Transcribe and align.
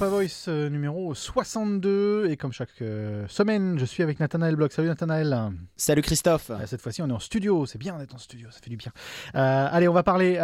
Europa 0.00 0.16
Voice 0.16 0.44
euh, 0.46 0.68
numéro 0.68 1.12
62 1.12 2.28
et 2.30 2.36
comme 2.36 2.52
chaque 2.52 2.82
euh, 2.82 3.26
semaine, 3.26 3.80
je 3.80 3.84
suis 3.84 4.04
avec 4.04 4.20
Nathanaël 4.20 4.54
Bloch. 4.54 4.70
Salut 4.70 4.86
Nathanaël. 4.86 5.50
Salut 5.76 6.02
Christophe. 6.02 6.50
Euh, 6.50 6.66
cette 6.66 6.80
fois-ci, 6.80 7.02
on 7.02 7.08
est 7.08 7.12
en 7.12 7.18
studio. 7.18 7.66
C'est 7.66 7.78
bien 7.78 7.98
d'être 7.98 8.14
en 8.14 8.18
studio, 8.18 8.48
ça 8.52 8.60
fait 8.62 8.70
du 8.70 8.76
bien. 8.76 8.92
allez, 9.34 9.88
on 9.88 9.92
va 9.92 10.04
parler 10.04 10.34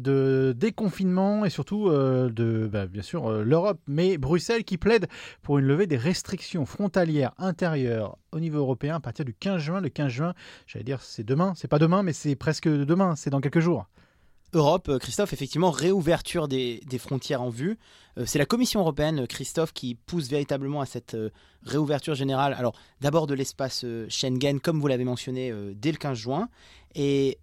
de 0.00 0.52
déconfinement 0.56 1.44
et 1.44 1.50
surtout 1.50 1.90
de, 1.90 2.68
bah, 2.72 2.86
bien 2.86 3.02
sûr, 3.02 3.30
l'Europe, 3.44 3.78
mais 3.86 4.18
Bruxelles 4.18 4.64
qui 4.64 4.78
plaide 4.78 5.06
pour 5.42 5.58
une 5.58 5.66
levée 5.66 5.86
des 5.86 5.96
restrictions 5.96 6.66
frontalières 6.66 7.34
intérieures 7.38 8.18
au 8.32 8.40
niveau 8.40 8.58
européen 8.58 8.96
à 8.96 9.00
partir 9.00 9.24
du 9.24 9.32
15 9.32 9.62
juin. 9.62 9.80
Le 9.80 9.90
15 9.90 10.08
juin, 10.08 10.34
j'allais 10.66 10.84
dire, 10.84 11.00
c'est 11.02 11.24
demain. 11.24 11.52
C'est 11.54 11.68
pas 11.68 11.78
demain, 11.78 12.02
mais 12.02 12.12
c'est 12.12 12.34
presque 12.34 12.68
demain. 12.68 13.14
C'est 13.14 13.30
dans 13.30 13.40
quelques 13.40 13.60
jours. 13.60 13.86
Europe, 14.54 14.88
euh, 14.88 14.98
Christophe, 14.98 15.32
effectivement, 15.32 15.70
réouverture 15.70 16.48
des, 16.48 16.80
frontières 16.98 17.42
en 17.42 17.50
vue. 17.50 17.78
Euh, 18.18 18.24
c'est 18.26 18.38
la 18.38 18.46
Commission 18.46 18.80
européenne, 18.80 19.26
Christophe, 19.26 19.72
qui 19.72 19.94
pousse 19.94 20.28
véritablement 20.28 20.80
à 20.80 20.86
cette 20.86 21.14
euh, 21.14 21.30
réouverture 21.62 22.14
générale. 22.14 22.54
Alors, 22.56 22.74
d'abord 23.00 23.26
de 23.26 23.34
l'espace 23.34 23.84
Schengen, 24.08 24.60
comme 24.60 24.80
vous 24.80 24.86
l'avez 24.86 25.04
mentionné, 25.04 25.52
dès 25.74 25.92
le 25.92 25.98
15 25.98 26.16
juin. 26.16 26.48
Et 26.94 27.38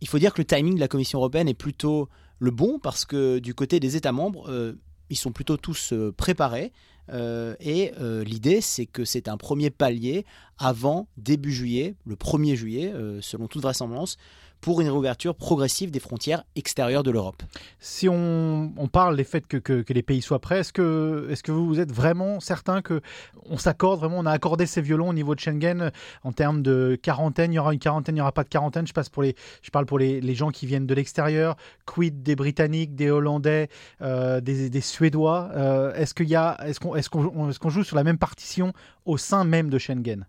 il 0.00 0.08
faut 0.08 0.18
dire 0.18 0.32
que 0.34 0.40
le 0.40 0.46
timing 0.46 0.74
de 0.74 0.80
la 0.80 0.88
Commission 0.88 1.18
européenne 1.18 1.48
est 1.48 1.54
plutôt 1.54 2.08
le 2.38 2.50
bon, 2.50 2.78
parce 2.78 3.04
que 3.04 3.38
du 3.38 3.54
côté 3.54 3.80
des 3.80 3.96
États 3.96 4.12
membres, 4.12 4.74
ils 5.08 5.16
sont 5.16 5.32
plutôt 5.32 5.56
tous 5.56 5.94
préparés. 6.16 6.72
et 7.12 7.92
l'idée, 8.24 8.60
c'est 8.60 8.86
que 8.86 9.04
c'est 9.04 9.28
un 9.28 9.36
premier 9.36 9.70
palier 9.70 10.26
avant 10.58 11.06
début 11.16 11.52
juillet, 11.52 11.94
le 12.04 12.16
1er 12.16 12.56
juillet, 12.56 12.92
selon 13.20 13.46
toute 13.46 13.62
vraisemblance, 13.62 14.18
pour 14.64 14.80
une 14.80 14.88
réouverture 14.88 15.34
progressive 15.34 15.90
des 15.90 16.00
frontières 16.00 16.42
extérieures 16.56 17.02
de 17.02 17.10
l'Europe. 17.10 17.42
Si 17.80 18.08
on, 18.08 18.72
parle 18.90 19.14
des 19.14 19.24
faits 19.24 19.46
que, 19.46 19.58
que, 19.58 19.92
les 19.92 20.02
pays 20.02 20.22
soient 20.22 20.38
prêts, 20.38 20.60
est-ce 20.60 20.72
que, 20.72 21.28
est 21.30 21.42
que 21.42 21.52
vous 21.52 21.80
êtes 21.80 21.92
vraiment 21.92 22.40
certain 22.40 22.80
qu'on 22.80 23.58
s'accorde, 23.58 24.00
vraiment, 24.00 24.20
on 24.20 24.24
a 24.24 24.30
accordé 24.30 24.64
ces 24.64 24.80
violons 24.80 25.10
au 25.10 25.12
niveau 25.12 25.34
de 25.34 25.40
Schengen 25.40 25.90
en 26.22 26.32
termes 26.32 26.62
de 26.62 26.98
quarantaine 27.02 27.52
Il 27.52 27.56
y 27.56 27.58
aura 27.58 27.74
une 27.74 27.78
quarantaine, 27.78 28.14
il 28.14 28.16
n'y 28.16 28.22
aura 28.22 28.32
pas 28.32 28.42
de 28.42 28.48
quarantaine 28.48 28.86
je, 28.86 28.94
passe 28.94 29.10
pour 29.10 29.22
les, 29.22 29.36
je 29.60 29.68
parle 29.68 29.84
pour 29.84 29.98
les, 29.98 30.22
les 30.22 30.34
gens 30.34 30.48
qui 30.48 30.64
viennent 30.64 30.86
de 30.86 30.94
l'extérieur, 30.94 31.56
quid 31.84 32.22
des 32.22 32.34
Britanniques, 32.34 32.94
des 32.94 33.10
Hollandais, 33.10 33.68
euh, 34.00 34.40
des, 34.40 34.70
des, 34.70 34.80
Suédois 34.80 35.50
euh, 35.54 35.92
Est-ce 35.92 36.14
qu'on, 36.14 36.94
est-ce 36.96 37.10
qu'on, 37.10 37.50
est-ce 37.50 37.58
qu'on 37.58 37.68
joue 37.68 37.84
sur 37.84 37.96
la 37.96 38.04
même 38.04 38.16
partition 38.16 38.72
au 39.04 39.18
sein 39.18 39.44
même 39.44 39.68
de 39.68 39.76
Schengen? 39.76 40.26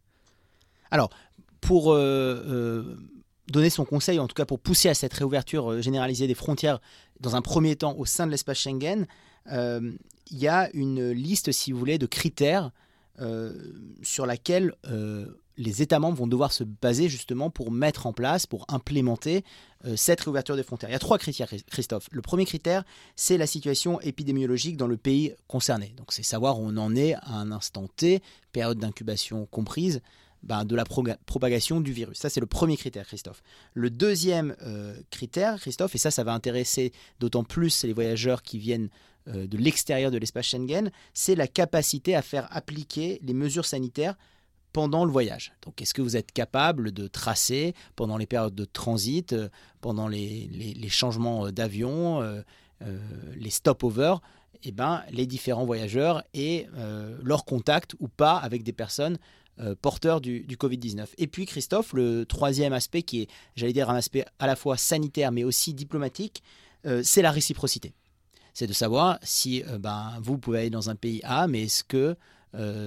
Alors, 0.92 1.10
pour 1.62 1.94
euh, 1.94 2.98
donner 3.48 3.70
son 3.70 3.86
conseil, 3.86 4.20
en 4.20 4.28
tout 4.28 4.34
cas 4.34 4.46
pour 4.46 4.60
pousser 4.60 4.90
à 4.90 4.94
cette 4.94 5.14
réouverture 5.14 5.72
euh, 5.72 5.82
généralisée 5.82 6.28
des 6.28 6.36
frontières 6.36 6.80
dans 7.20 7.36
un 7.36 7.42
premier 7.42 7.76
temps 7.76 7.96
au 7.98 8.06
sein 8.06 8.26
de 8.26 8.32
l'espace 8.32 8.58
Schengen, 8.58 9.08
euh, 9.52 9.92
il 10.32 10.38
y 10.38 10.48
a 10.48 10.70
une 10.74 11.12
liste, 11.12 11.52
si 11.52 11.72
vous 11.72 11.78
voulez, 11.78 11.98
de 11.98 12.08
critères 12.08 12.72
euh, 13.22 13.54
sur 14.02 14.26
laquelle 14.26 14.74
les 15.58 15.82
États 15.82 16.00
membres 16.00 16.18
vont 16.18 16.28
devoir 16.28 16.52
se 16.52 16.66
baser 16.66 17.08
justement 17.08 17.50
pour 17.50 17.72
mettre 17.72 18.08
en 18.08 18.12
place, 18.12 18.46
pour 18.48 18.66
implémenter 18.68 19.46
cette 19.96 20.20
réouverture 20.22 20.56
des 20.56 20.64
frontières. 20.64 20.90
Il 20.90 20.94
y 20.94 20.96
a 20.98 21.00
trois 21.00 21.20
critères, 21.20 21.48
Christophe. 21.68 22.10
Le 22.12 22.22
premier 22.22 22.44
critère, 22.46 22.84
c'est 23.16 23.38
la 23.38 23.46
situation 23.46 24.02
épidémiologique 24.02 24.76
dans 24.76 24.88
le 24.88 24.98
pays 24.98 25.34
concerné. 25.48 25.94
Donc 25.96 26.12
c'est 26.12 26.24
savoir 26.24 26.60
où 26.60 26.68
on 26.68 26.76
en 26.76 26.96
est 26.96 27.14
à 27.14 27.36
un 27.36 27.52
instant 27.52 27.88
T, 27.96 28.22
période 28.52 28.80
d'incubation 28.80 29.46
comprise. 29.46 30.02
Ben, 30.46 30.64
de 30.64 30.76
la 30.76 30.84
propagation 30.86 31.82
du 31.82 31.92
virus. 31.92 32.20
Ça, 32.20 32.30
c'est 32.30 32.40
le 32.40 32.46
premier 32.46 32.78
critère, 32.78 33.08
Christophe. 33.08 33.42
Le 33.74 33.90
deuxième 33.90 34.56
euh, 34.62 34.96
critère, 35.10 35.60
Christophe, 35.60 35.96
et 35.96 35.98
ça, 35.98 36.12
ça 36.12 36.24
va 36.24 36.34
intéresser 36.34 36.92
d'autant 37.20 37.44
plus 37.44 37.84
les 37.84 37.94
voyageurs 37.94 38.44
qui 38.44 38.60
viennent 38.60 38.90
euh, 39.28 39.48
de 39.48 39.58
l'extérieur 39.58 40.12
de 40.12 40.20
l'espace 40.20 40.46
Schengen, 40.46 40.92
c'est 41.16 41.34
la 41.34 41.48
capacité 41.48 42.16
à 42.16 42.22
faire 42.22 42.48
appliquer 42.52 43.20
les 43.24 43.34
mesures 43.34 43.66
sanitaires 43.66 44.16
pendant 44.72 45.04
le 45.04 45.12
voyage. 45.12 45.52
Donc, 45.64 45.82
est-ce 45.82 45.96
que 45.96 46.04
vous 46.04 46.16
êtes 46.16 46.32
capable 46.32 46.92
de 46.92 47.08
tracer 47.08 47.74
pendant 47.96 48.18
les 48.18 48.28
périodes 48.28 48.54
de 48.54 48.66
transit, 48.66 49.34
euh, 49.34 49.50
pendant 49.82 50.08
les, 50.08 50.90
changements 50.90 51.50
d'avion, 51.52 52.22
les 53.36 53.50
stopovers, 53.50 54.22
eh 54.62 54.72
ben, 54.72 55.02
les 55.10 55.26
différents 55.26 55.66
voyageurs 55.66 56.24
et 56.36 56.68
leur 57.24 57.46
contact 57.46 57.96
ou 58.00 58.08
pas 58.08 58.38
avec 58.38 58.64
des 58.64 58.74
personnes 58.74 59.18
euh, 59.60 59.74
porteur 59.82 60.20
du, 60.20 60.46
Covid-19. 60.46 61.08
Et 61.18 61.28
puis 61.28 61.46
Christophe, 61.46 61.94
le 61.94 62.26
troisième 62.26 62.74
aspect 62.74 63.04
qui 63.04 63.22
est, 63.22 63.30
j'allais 63.56 63.72
dire, 63.72 63.90
un 63.90 63.96
aspect 63.96 64.26
à 64.38 64.48
la 64.48 64.58
fois 64.58 64.76
sanitaire 64.76 65.32
mais 65.32 65.46
aussi 65.46 65.74
diplomatique, 65.74 66.44
euh, 66.86 67.02
c'est 67.06 67.22
la 67.22 67.32
réciprocité. 67.32 67.94
C'est 68.54 68.68
de 68.68 68.74
savoir 68.74 69.18
si 69.24 69.64
euh, 69.64 69.78
ben, 69.78 70.12
vous 70.22 70.38
pouvez 70.38 70.60
aller 70.60 70.70
dans 70.70 70.90
un 70.90 70.96
pays 70.96 71.22
A, 71.24 71.48
mais 71.48 71.64
est-ce 71.64 71.84
que 71.84 72.18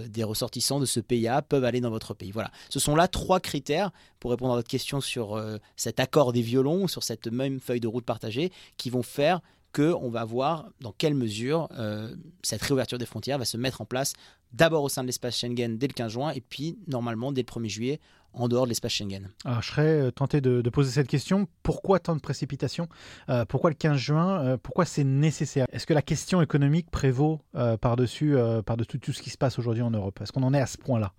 des 0.08 0.24
ressortissants 0.24 0.80
de 0.80 0.86
ce 0.86 0.98
pays 0.98 1.28
A 1.28 1.42
peuvent 1.42 1.64
aller 1.64 1.82
dans 1.82 1.90
votre 1.90 2.14
pays? 2.14 2.30
Voilà. 2.30 2.50
Ce 2.70 2.80
sont 2.80 2.96
là 2.96 3.06
trois 3.06 3.38
critères 3.38 3.90
pour 4.18 4.30
répondre 4.30 4.54
à 4.54 4.56
votre 4.56 4.68
question 4.68 5.02
sur 5.02 5.38
cet 5.76 6.00
accord 6.00 6.32
des 6.32 6.40
violons, 6.40 6.88
sur 6.88 7.02
cette 7.02 7.26
même 7.26 7.60
feuille 7.60 7.80
de 7.80 7.86
route 7.86 8.06
partagée, 8.06 8.50
qui 8.78 8.88
vont 8.88 9.02
faire 9.02 9.42
qu'on 9.72 10.10
va 10.10 10.24
voir 10.24 10.70
dans 10.80 10.92
quelle 10.92 11.14
mesure 11.14 11.68
euh, 11.78 12.14
cette 12.42 12.62
réouverture 12.62 12.98
des 12.98 13.06
frontières 13.06 13.38
va 13.38 13.44
se 13.44 13.56
mettre 13.56 13.80
en 13.80 13.84
place 13.84 14.14
d'abord 14.52 14.82
au 14.82 14.88
sein 14.88 15.02
de 15.02 15.06
l'espace 15.06 15.36
Schengen 15.36 15.76
dès 15.76 15.86
le 15.86 15.92
15 15.92 16.12
juin 16.12 16.30
et 16.30 16.40
puis 16.40 16.78
normalement 16.86 17.32
dès 17.32 17.42
le 17.42 17.46
1er 17.46 17.68
juillet 17.68 18.00
en 18.32 18.48
dehors 18.48 18.64
de 18.64 18.68
l'espace 18.68 18.92
Schengen. 18.92 19.30
Alors, 19.44 19.62
je 19.62 19.68
serais 19.68 20.00
euh, 20.00 20.10
tenté 20.10 20.40
de, 20.40 20.68
poser 20.70 20.90
cette 20.90 21.08
question. 21.08 21.48
Pourquoi 21.62 21.98
tant 21.98 22.14
de 22.14 22.20
précipitations? 22.20 22.88
Euh, 23.28 23.44
Pourquoi 23.44 23.70
le 23.70 23.76
15 23.76 23.96
juin? 23.96 24.58
Pourquoi 24.62 24.84
c'est 24.84 25.04
nécessaire? 25.04 25.66
Est-ce 25.72 25.86
que 25.86 25.94
la 25.94 26.02
question 26.02 26.40
économique 26.40 26.90
prévaut 26.90 27.40
par-dessus 27.80 28.36
par 28.64 28.76
tout 28.76 29.12
ce 29.12 29.22
qui 29.22 29.30
se 29.30 29.38
passe 29.38 29.58
aujourd'hui 29.58 29.82
en 29.82 29.90
Europe? 29.90 30.20
Est-ce 30.20 30.32
qu'on 30.32 30.42
en 30.42 30.54
est 30.54 30.60
à 30.60 30.66
ce 30.66 30.78
point-là? 30.78 31.12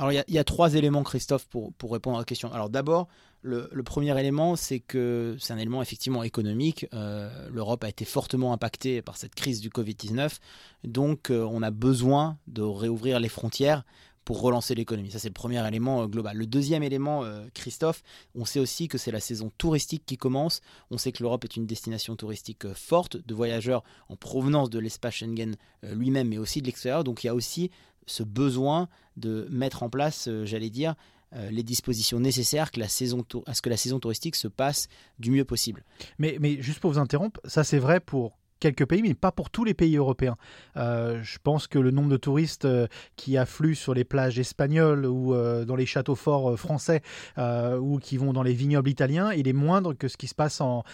Alors 0.00 0.12
il 0.12 0.34
y, 0.34 0.38
a 0.38 0.44
trois 0.44 0.76
éléments, 0.76 1.02
Christophe, 1.02 1.46
pour, 1.46 1.92
répondre 1.92 2.16
à 2.16 2.20
la 2.20 2.24
question. 2.24 2.50
Alors 2.54 2.70
d'abord, 2.70 3.08
le, 3.42 3.68
premier 3.82 4.18
élément, 4.18 4.56
c'est 4.56 4.80
que 4.80 5.36
c'est 5.38 5.52
un 5.52 5.58
élément 5.58 5.82
effectivement 5.82 6.22
économique. 6.22 6.86
Euh, 6.94 7.50
L'Europe 7.50 7.84
a 7.84 7.88
été 7.90 8.06
fortement 8.06 8.54
impactée 8.54 9.02
par 9.02 9.18
cette 9.18 9.34
crise 9.34 9.60
du 9.60 9.68
Covid-19, 9.68 10.38
donc 10.84 11.28
euh, 11.28 11.46
on 11.50 11.60
a 11.60 11.70
besoin 11.70 12.38
de 12.46 12.62
réouvrir 12.62 13.20
les 13.20 13.28
frontières 13.28 13.84
pour 14.24 14.40
relancer 14.40 14.74
l'économie. 14.74 15.10
Ça, 15.10 15.18
c'est 15.18 15.28
le 15.28 15.34
premier 15.34 15.66
élément 15.68 16.02
euh, 16.02 16.06
global. 16.06 16.34
Le 16.34 16.46
deuxième 16.46 16.82
élément, 16.82 17.22
Christophe, 17.52 18.02
on 18.34 18.46
sait 18.46 18.60
aussi 18.60 18.88
que 18.88 18.96
c'est 18.96 19.10
la 19.10 19.20
saison 19.20 19.52
touristique 19.58 20.04
qui 20.06 20.16
commence. 20.16 20.62
On 20.90 20.96
sait 20.96 21.12
que 21.12 21.22
l'Europe 21.22 21.44
est 21.44 21.56
une 21.56 21.66
destination 21.66 22.16
touristique 22.16 22.72
forte 22.72 23.18
de 23.18 23.34
voyageurs 23.34 23.82
en 24.08 24.16
provenance 24.16 24.70
de 24.70 24.78
l'espace 24.78 25.16
Schengen 25.16 25.56
lui-même, 25.82 26.28
mais 26.28 26.38
aussi 26.38 26.62
de 26.62 26.66
l'extérieur. 26.66 27.04
Donc 27.04 27.22
il 27.22 27.26
y 27.26 27.30
a 27.30 27.34
aussi 27.34 27.70
ce 28.06 28.22
besoin 28.22 28.88
de 29.16 29.46
mettre 29.50 29.82
en 29.82 29.90
place, 29.90 30.28
euh, 30.28 30.44
j'allais 30.44 30.70
dire, 30.70 30.94
euh, 31.34 31.50
les 31.50 31.62
dispositions 31.62 32.18
nécessaires 32.18 32.72
que 32.72 32.80
la 32.80 32.88
saison 32.88 33.24
à 33.46 33.54
ce 33.54 33.62
que 33.62 33.70
la 33.70 33.76
saison 33.76 34.00
touristique 34.00 34.34
se 34.34 34.48
passe 34.48 34.88
du 35.18 35.30
mieux 35.30 35.44
possible. 35.44 35.84
Mais, 36.18 36.36
mais 36.40 36.60
juste 36.60 36.80
pour 36.80 36.90
vous 36.90 36.98
interrompre, 36.98 37.40
ça 37.44 37.62
c'est 37.62 37.78
vrai 37.78 38.00
pour 38.00 38.39
quelques 38.60 38.86
pays, 38.86 39.02
mais 39.02 39.14
pas 39.14 39.32
pour 39.32 39.50
tous 39.50 39.64
les 39.64 39.74
pays 39.74 39.96
européens. 39.96 40.36
Euh, 40.76 41.20
je 41.22 41.38
pense 41.42 41.66
que 41.66 41.78
le 41.78 41.90
nombre 41.90 42.10
de 42.10 42.16
touristes 42.16 42.66
euh, 42.66 42.86
qui 43.16 43.36
affluent 43.36 43.74
sur 43.74 43.94
les 43.94 44.04
plages 44.04 44.38
espagnoles 44.38 45.06
ou 45.06 45.34
euh, 45.34 45.64
dans 45.64 45.76
les 45.76 45.86
châteaux 45.86 46.14
forts 46.14 46.58
français 46.58 47.00
ou 47.38 47.98
qui 47.98 48.18
vont 48.18 48.32
dans 48.32 48.42
les 48.42 48.52
vignobles 48.52 48.90
italiens, 48.90 49.32
il 49.32 49.48
est 49.48 49.54
moindre 49.54 49.94
que 49.94 50.08
ce 50.08 50.16
qui 50.16 50.28
se 50.28 50.34
passe 50.34 50.60
en, 50.60 50.84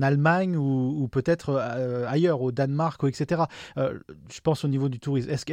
Allemagne 0.00 0.56
ou, 0.56 1.06
peut-être 1.08 1.56
ailleurs, 2.06 2.40
au 2.40 2.52
Danemark, 2.52 3.04
etc. 3.04 3.42
je 3.76 4.40
pense 4.42 4.64
au 4.64 4.68
niveau 4.68 4.88
du 4.88 4.98
tourisme. 4.98 5.28
Est-ce 5.28 5.50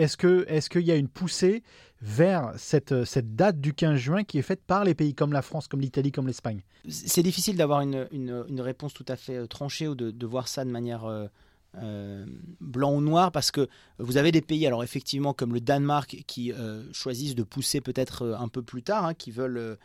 est 0.48 0.70
qu'il 0.70 0.86
y 0.86 0.92
a 0.92 0.96
une 0.96 1.10
poussée 1.10 1.64
vers 2.02 2.54
cette, 2.56 2.94
date 3.36 3.60
du 3.60 3.74
15 3.74 3.98
juin 3.98 4.24
qui 4.24 4.38
est 4.38 4.44
faite 4.44 4.62
par 4.66 4.86
les 4.86 4.96
pays 4.96 5.14
comme 5.14 5.34
la 5.34 5.42
France, 5.42 5.68
comme 5.68 5.82
l'Italie, 5.82 6.14
comme 6.14 6.28
l'Espagne? 6.28 6.62
C'est 6.88 7.24
difficile 7.24 7.58
d'avoir 7.58 7.82
une, 7.82 8.62
réponse 8.62 8.94
tout 8.94 9.06
à 9.10 9.18
fait 9.18 9.46
tranchée 9.48 9.88
ou 9.88 9.96
de 9.96 10.26
voir 10.26 10.48
ça 10.48 10.64
de 10.64 10.70
manière 10.70 11.30
euh, 11.82 12.26
blanc 12.60 12.94
ou 12.94 13.02
noir 13.02 13.32
parce 13.32 13.52
que 13.52 13.68
vous 14.00 14.18
avez 14.18 14.32
des 14.32 14.42
pays, 14.42 14.66
alors 14.66 14.84
effectivement 14.84 15.34
comme 15.34 15.54
le 15.54 15.62
Danemark, 15.62 16.24
qui 16.28 16.52
euh, 16.52 16.84
choisissent 16.92 17.36
de 17.36 17.44
pousser 17.44 17.82
peut-être 17.82 18.24
euh, 18.24 18.38
un 18.38 18.48
peu 18.48 18.62
plus 18.62 18.84
tard, 18.84 19.06
hein, 19.06 19.14
qui 19.14 19.32
veulent 19.32 19.78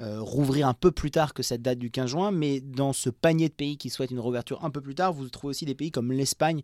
rouvrir 0.00 0.68
un 0.68 0.74
peu 0.74 0.92
plus 0.92 1.10
tard 1.10 1.34
que 1.34 1.42
cette 1.42 1.60
date 1.60 1.80
du 1.80 1.90
15 1.90 2.10
juin, 2.10 2.30
mais 2.30 2.60
dans 2.60 2.92
ce 2.92 3.10
panier 3.10 3.48
de 3.48 3.54
pays 3.54 3.76
qui 3.76 3.90
souhaitent 3.90 4.12
une 4.12 4.20
réouverture 4.20 4.64
un 4.64 4.70
peu 4.70 4.80
plus 4.80 4.94
tard, 4.94 5.12
vous 5.12 5.28
trouvez 5.28 5.50
aussi 5.50 5.64
des 5.64 5.74
pays 5.74 5.90
comme 5.90 6.12
l'Espagne 6.12 6.62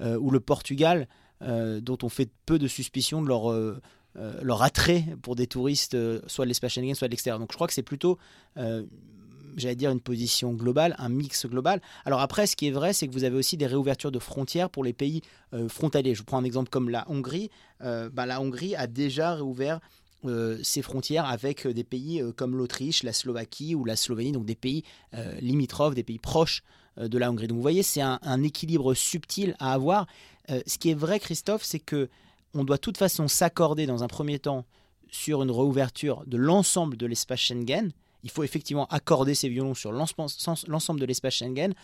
ou 0.00 0.30
le 0.30 0.40
Portugal, 0.40 1.06
dont 1.42 1.98
on 2.02 2.08
fait 2.08 2.30
peu 2.46 2.58
de 2.58 2.66
suspicion 2.66 3.20
de 3.20 3.28
leur 3.28 3.52
leur 4.14 4.62
attrait 4.62 5.04
pour 5.20 5.36
des 5.36 5.46
touristes, 5.46 5.94
soit 6.26 6.46
de 6.46 6.48
l'espace 6.48 6.72
Schengen, 6.72 6.94
soit 6.94 7.08
de 7.08 7.12
l'extérieur. 7.12 7.38
Donc 7.38 7.52
je 7.52 7.56
crois 7.56 7.66
que 7.66 7.74
c'est 7.74 7.82
plutôt 7.82 8.16
j'allais 9.56 9.76
dire, 9.76 9.90
une 9.90 10.00
position 10.00 10.52
globale, 10.52 10.94
un 10.98 11.08
mix 11.08 11.46
global. 11.46 11.80
Alors 12.04 12.20
après, 12.20 12.46
ce 12.46 12.56
qui 12.56 12.68
est 12.68 12.72
vrai, 12.72 12.92
c'est 12.92 13.06
que 13.06 13.12
vous 13.12 13.24
avez 13.24 13.36
aussi 13.36 13.56
des 13.56 13.66
réouvertures 13.66 14.12
de 14.12 14.18
frontières 14.18 14.70
pour 14.70 14.84
les 14.84 14.92
pays 14.92 15.22
euh, 15.54 15.68
frontaliers. 15.68 16.14
Je 16.14 16.20
vous 16.20 16.24
prends 16.24 16.38
un 16.38 16.44
exemple 16.44 16.70
comme 16.70 16.88
la 16.88 17.04
Hongrie. 17.08 17.50
Euh, 17.82 18.08
bah, 18.10 18.26
la 18.26 18.40
Hongrie 18.40 18.74
a 18.76 18.86
déjà 18.86 19.34
réouvert 19.34 19.80
euh, 20.24 20.58
ses 20.62 20.82
frontières 20.82 21.24
avec 21.24 21.66
des 21.66 21.84
pays 21.84 22.22
comme 22.36 22.56
l'Autriche, 22.56 23.02
la 23.02 23.12
Slovaquie 23.12 23.74
ou 23.74 23.84
la 23.84 23.96
Slovénie, 23.96 24.32
donc 24.32 24.44
des 24.44 24.54
pays 24.54 24.84
limitrophes, 25.40 25.94
des 25.94 26.04
pays 26.04 26.18
proches 26.18 26.62
de 26.96 27.18
la 27.18 27.30
Hongrie. 27.30 27.46
Donc 27.46 27.56
vous 27.56 27.62
voyez, 27.62 27.82
c'est 27.82 28.02
un, 28.02 28.42
équilibre 28.42 28.94
subtil 28.94 29.56
à 29.58 29.72
avoir. 29.72 30.06
ce 30.48 30.78
qui 30.78 30.90
est 30.90 30.94
vrai, 30.94 31.20
Christophe, 31.20 31.64
c'est 31.64 31.78
que 31.78 32.08
on 32.52 32.64
doit 32.64 32.76
de 32.76 32.80
toute 32.80 32.98
façon 32.98 33.28
s'accorder 33.28 33.86
dans 33.86 34.02
un 34.02 34.08
premier 34.08 34.38
temps 34.38 34.66
sur 35.10 35.42
une 35.42 35.50
réouverture 35.50 36.24
de 36.26 36.36
l'ensemble 36.36 36.96
de 36.96 37.06
l'espace 37.06 37.40
Schengen. 37.40 37.92
Il 38.22 38.30
faut 38.30 38.44
effectivement 38.44 38.86
accorder 38.86 39.34
ces 39.34 39.48
violons 39.48 39.74
sur 39.74 39.92
l'ensemble 39.92 41.00
de 41.00 41.06
l'espace 41.06 41.34
Schengen 41.34 41.74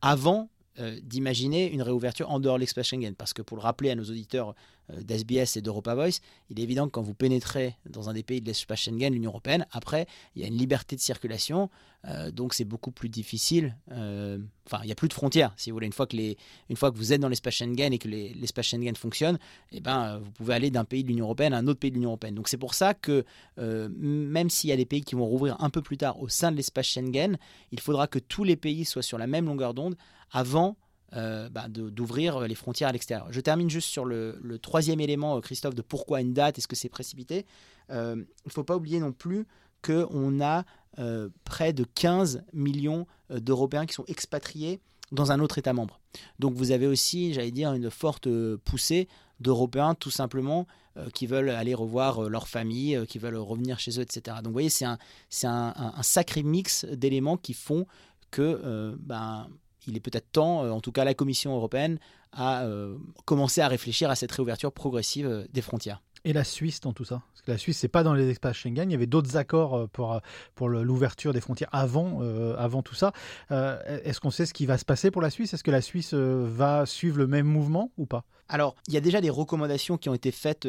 avant 0.00 0.48
euh, 0.78 0.98
d'imaginer 1.02 1.72
une 1.72 1.80
réouverture 1.80 2.30
en 2.30 2.38
dehors 2.38 2.56
de 2.56 2.60
l'espace 2.60 2.88
Schengen. 2.88 3.14
Parce 3.14 3.32
que 3.32 3.40
pour 3.40 3.56
le 3.56 3.62
rappeler 3.62 3.90
à 3.90 3.94
nos 3.94 4.04
auditeurs 4.04 4.54
euh, 4.92 5.00
d'SBS 5.02 5.56
et 5.56 5.62
d'Europa 5.62 5.94
Voice, 5.94 6.20
il 6.50 6.60
est 6.60 6.62
évident 6.62 6.86
que 6.86 6.90
quand 6.90 7.02
vous 7.02 7.14
pénétrez 7.14 7.76
dans 7.88 8.10
un 8.10 8.12
des 8.12 8.22
pays 8.22 8.42
de 8.42 8.46
l'espace 8.46 8.80
Schengen, 8.80 9.12
l'Union 9.12 9.30
Européenne, 9.30 9.66
après, 9.70 10.06
il 10.34 10.42
y 10.42 10.44
a 10.44 10.48
une 10.48 10.58
liberté 10.58 10.94
de 10.94 11.00
circulation, 11.00 11.70
euh, 12.06 12.30
donc 12.30 12.52
c'est 12.52 12.66
beaucoup 12.66 12.90
plus 12.90 13.08
difficile. 13.08 13.74
Enfin, 13.88 14.80
il 14.82 14.86
n'y 14.86 14.92
a 14.92 14.96
plus 14.96 15.08
de 15.08 15.14
frontières, 15.14 15.54
si 15.56 15.70
vous 15.70 15.76
voulez. 15.76 15.86
Une 15.86 15.92
fois 15.92 16.06
que, 16.06 16.16
les, 16.16 16.36
une 16.68 16.76
fois 16.76 16.90
que 16.90 16.96
vous 16.96 17.12
êtes 17.12 17.20
dans 17.20 17.28
l'espace 17.28 17.54
Schengen 17.54 17.92
et 17.92 17.98
que 17.98 18.08
l'espace 18.08 18.66
Schengen 18.66 18.96
fonctionne, 18.96 19.38
eh 19.72 19.80
ben, 19.80 20.18
vous 20.18 20.30
pouvez 20.32 20.54
aller 20.54 20.70
d'un 20.70 20.84
pays 20.84 21.04
de 21.04 21.08
l'Union 21.08 21.24
Européenne 21.24 21.54
à 21.54 21.58
un 21.58 21.66
autre 21.68 21.80
pays 21.80 21.90
de 21.90 21.96
l'Union 21.96 22.10
Européenne. 22.10 22.34
Donc 22.34 22.48
c'est 22.48 22.58
pour 22.58 22.74
ça 22.74 22.92
que 22.92 23.24
même 23.56 24.50
s'il 24.50 24.68
y 24.70 24.72
a 24.72 24.76
des 24.76 24.84
pays 24.84 25.02
qui 25.02 25.14
vont 25.14 25.26
rouvrir 25.26 25.56
un 25.60 25.70
peu 25.70 25.80
plus 25.80 25.96
tard 25.96 26.20
au 26.20 26.28
sein 26.28 26.50
de 26.50 26.56
l'espace 26.56 26.86
Schengen, 26.86 27.38
il 27.72 27.80
faudra 27.80 28.08
que 28.08 28.18
tous 28.18 28.44
les 28.44 28.56
pays 28.56 28.84
soient 28.84 29.02
sur 29.02 29.16
la 29.16 29.26
même 29.26 29.46
longueur 29.46 29.72
d'onde 29.72 29.96
avant 30.30 30.76
euh, 31.14 31.48
bah, 31.48 31.68
d'ouvrir 31.68 32.40
les 32.40 32.56
frontières 32.56 32.88
à 32.88 32.92
l'extérieur. 32.92 33.28
Je 33.30 33.40
termine 33.40 33.70
juste 33.70 33.88
sur 33.88 34.04
le, 34.04 34.58
troisième 34.60 34.98
élément, 34.98 35.36
euh, 35.36 35.40
Christophe, 35.40 35.76
de 35.76 35.80
pourquoi 35.80 36.20
une 36.20 36.34
date, 36.34 36.58
est-ce 36.58 36.66
que 36.66 36.74
c'est 36.74 36.88
précipité 36.88 37.46
euh, 37.90 38.16
Il 38.16 38.48
ne 38.48 38.50
faut 38.50 38.64
pas 38.64 38.74
oublier 38.74 38.98
non 38.98 39.12
plus 39.12 39.46
qu'on 39.82 40.40
a 40.40 40.64
près 41.44 41.72
de 41.72 41.84
15 41.84 42.42
millions 42.54 43.06
d'Européens 43.30 43.86
qui 43.86 43.92
sont 43.92 44.06
expatriés 44.06 44.80
dans 45.12 45.30
un 45.30 45.40
autre 45.40 45.58
État 45.58 45.74
membre. 45.74 46.00
Donc 46.38 46.54
vous 46.54 46.70
avez 46.70 46.86
aussi, 46.86 47.34
j'allais 47.34 47.50
dire, 47.50 47.72
une 47.74 47.90
forte 47.90 48.28
poussée 48.64 49.06
d'Européens 49.38 49.94
tout 49.94 50.10
simplement 50.10 50.66
qui 51.12 51.26
veulent 51.26 51.50
aller 51.50 51.74
revoir 51.74 52.30
leur 52.30 52.48
famille, 52.48 52.98
qui 53.08 53.18
veulent 53.18 53.36
revenir 53.36 53.78
chez 53.78 54.00
eux, 54.00 54.02
etc. 54.02 54.38
Donc 54.38 54.46
vous 54.46 54.52
voyez, 54.54 54.70
c'est 54.70 54.86
un, 54.86 54.98
un, 55.44 55.74
un, 55.96 56.02
sacré 56.02 56.42
mix 56.42 56.86
d'éléments 56.86 57.36
qui 57.36 57.52
font 57.52 57.86
que 58.30 58.96
ben, 58.98 59.48
il 59.86 59.96
est 59.96 60.00
peut-être 60.00 60.30
temps, 60.32 60.64
euh, 60.64 60.70
en 60.70 60.80
tout 60.80 60.92
cas 60.92 61.04
la 61.04 61.14
Commission 61.14 61.54
européenne, 61.54 61.98
à 62.32 62.64
euh, 62.64 62.96
commencer 63.24 63.60
à 63.60 63.68
réfléchir 63.68 64.10
à 64.10 64.16
cette 64.16 64.32
réouverture 64.32 64.72
progressive 64.72 65.26
euh, 65.26 65.44
des 65.52 65.62
frontières. 65.62 66.02
Et 66.24 66.32
la 66.32 66.44
Suisse 66.44 66.80
dans 66.80 66.92
tout 66.92 67.04
ça? 67.04 67.22
Parce 67.32 67.42
que 67.42 67.50
la 67.52 67.58
Suisse, 67.58 67.78
c'est 67.78 67.88
pas 67.88 68.02
dans 68.02 68.14
les 68.14 68.28
espaces 68.28 68.56
Schengen. 68.56 68.90
Il 68.90 68.92
y 68.92 68.96
avait 68.96 69.06
d'autres 69.06 69.36
accords 69.36 69.88
pour, 69.90 70.20
pour 70.56 70.68
l'ouverture 70.68 71.32
des 71.32 71.40
frontières 71.40 71.68
avant, 71.70 72.20
avant 72.58 72.82
tout 72.82 72.96
ça. 72.96 73.12
Est-ce 73.48 74.18
qu'on 74.18 74.32
sait 74.32 74.44
ce 74.44 74.52
qui 74.52 74.66
va 74.66 74.76
se 74.76 74.84
passer 74.84 75.12
pour 75.12 75.22
la 75.22 75.30
Suisse? 75.30 75.54
Est-ce 75.54 75.62
que 75.62 75.70
la 75.70 75.82
Suisse 75.82 76.14
va 76.14 76.84
suivre 76.84 77.18
le 77.18 77.28
même 77.28 77.46
mouvement 77.46 77.92
ou 77.96 78.06
pas? 78.06 78.24
Alors, 78.48 78.74
il 78.88 78.94
y 78.94 78.96
a 78.96 79.00
déjà 79.00 79.20
des 79.20 79.30
recommandations 79.30 79.98
qui 79.98 80.08
ont 80.08 80.14
été 80.14 80.32
faites, 80.32 80.66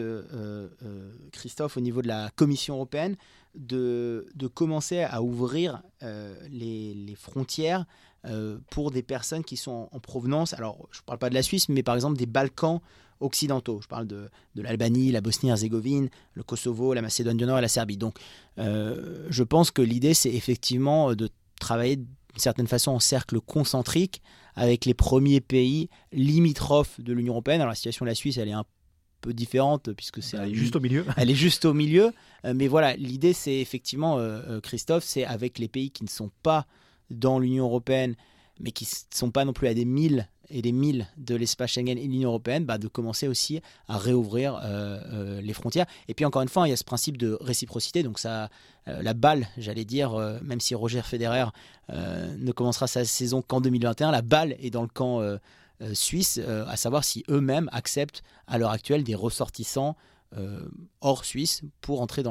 Christophe, 1.31 1.75
au 1.75 1.81
niveau 1.81 2.04
de 2.04 2.08
la 2.08 2.30
Commission 2.36 2.75
européenne, 2.75 3.16
de, 3.56 4.28
de 4.36 4.46
commencer 4.46 5.02
à 5.02 5.24
ouvrir 5.24 5.81
les, 6.02 6.94
les, 6.94 7.16
frontières 7.16 7.88
euh, 8.27 8.57
pour 8.69 8.91
des 8.91 9.03
personnes 9.03 9.44
qui 9.44 9.57
sont 9.57 9.89
en 9.91 10.00
provenance, 10.00 10.53
alors 10.53 10.88
je 10.91 11.00
ne 11.00 11.06
parle 11.06 11.19
pas 11.19 11.29
de 11.29 11.33
la 11.33 11.44
Suisse, 11.44 11.69
mais 11.69 11.83
par 11.83 11.95
exemple 11.95 12.18
des 12.18 12.25
Balkans 12.25 12.81
occidentaux. 13.19 13.79
Je 13.81 13.88
parle 13.88 14.07
de, 14.07 14.29
de 14.56 14.62
l'Albanie, 14.62 15.12
la 15.12 15.21
Bosnie-Herzégovine, 15.21 16.09
le 16.33 16.44
Kosovo, 16.44 16.94
la 16.94 17.01
Macédoine 17.01 17.38
du 17.38 17.45
Nord 17.45 17.59
et 17.59 17.62
la 17.62 17.68
Serbie. 17.68 17.97
Donc 17.97 18.18
euh, 18.57 19.25
je 19.29 19.44
pense 19.44 19.71
que 19.71 19.81
l'idée, 19.81 20.13
c'est 20.13 20.33
effectivement 20.33 21.15
de 21.15 21.29
travailler 21.59 21.95
d'une 21.95 22.07
certaine 22.35 22.68
façon 22.68 22.91
en 22.91 23.00
cercle 23.00 23.39
concentrique 23.39 24.21
avec 24.56 24.85
les 24.85 24.94
premiers 24.94 25.41
pays 25.41 25.89
limitrophes 26.12 27.00
de 27.00 27.13
l'Union 27.13 27.33
européenne. 27.33 27.62
Alors 27.62 27.71
la 27.71 27.75
situation 27.75 28.06
de 28.06 28.09
la 28.09 28.15
Suisse, 28.15 28.38
elle 28.38 28.50
est 28.50 28.53
un 28.53 28.65
peu 29.21 29.33
différente 29.33 29.94
puisque 29.94 30.21
c'est 30.21 30.38
elle 30.38 30.51
est 30.51 30.56
juste 30.56 30.75
au 30.75 30.80
milieu. 30.80 31.06
Elle 31.18 31.31
est 31.31 31.35
juste 31.35 31.65
au 31.65 31.73
milieu, 31.73 32.12
euh, 32.45 32.53
mais 32.56 32.68
voilà, 32.68 32.95
l'idée 32.95 33.33
c'est 33.33 33.56
effectivement 33.56 34.19
Christophe, 34.62 35.03
c'est 35.03 35.25
avec 35.25 35.59
les 35.59 35.68
pays 35.68 35.91
qui 35.91 36.03
ne 36.03 36.09
sont 36.09 36.30
pas 36.44 36.68
dans 37.09 37.39
l'Union 37.39 37.65
européenne, 37.65 38.15
mais 38.59 38.71
qui 38.71 38.86
ne 38.86 39.15
sont 39.18 39.31
pas 39.31 39.45
non 39.45 39.54
plus 39.54 39.68
à 39.68 39.74
des 39.74 39.86
milles 39.86 40.27
et 40.50 40.62
des 40.62 40.71
milles 40.71 41.07
de 41.18 41.36
l'espace 41.36 41.71
Schengen 41.71 41.98
et 41.98 42.07
l'Union 42.07 42.30
européenne, 42.30 42.65
bah, 42.65 42.77
de 42.77 42.88
commencer 42.88 43.27
aussi 43.27 43.62
à 43.88 43.98
réouvrir 43.98 44.56
euh, 44.56 45.00
euh, 45.12 45.42
les 45.42 45.54
frontières. 45.54 45.86
Et 46.07 46.13
puis 46.13 46.25
encore 46.25 46.42
une 46.42 46.48
fois, 46.48 46.68
il 46.68 46.71
y 46.71 46.74
a 46.74 46.77
ce 46.77 46.83
principe 46.83 47.18
de 47.18 47.38
réciprocité. 47.42 48.04
Donc 48.04 48.19
ça, 48.19 48.50
euh, 48.88 49.01
la 49.01 49.13
balle, 49.13 49.48
j'allais 49.57 49.86
dire, 49.86 50.18
même 50.42 50.59
si 50.59 50.75
Roger 50.75 51.01
Federer 51.01 51.45
ne 51.89 52.51
commencera 52.51 52.88
sa 52.88 53.06
saison 53.06 53.42
qu'en 53.42 53.62
2021, 53.62 54.12
la 54.12 54.21
balle 54.21 54.56
est 54.59 54.69
dans 54.69 54.81
le 54.81 54.88
camp 54.88 55.21
suisse, 55.94 56.39
à 56.39 56.75
savoir 56.75 57.04
si 57.04 57.24
eux-mêmes 57.30 57.69
acceptent 57.71 58.24
à 58.48 58.57
l'heure 58.57 58.71
actuelle 58.71 59.04
des 59.04 59.15
ressortissants 59.15 59.95
hors 61.01 61.25
Suisse 61.25 61.62
pour 61.81 62.01
entrer 62.01 62.24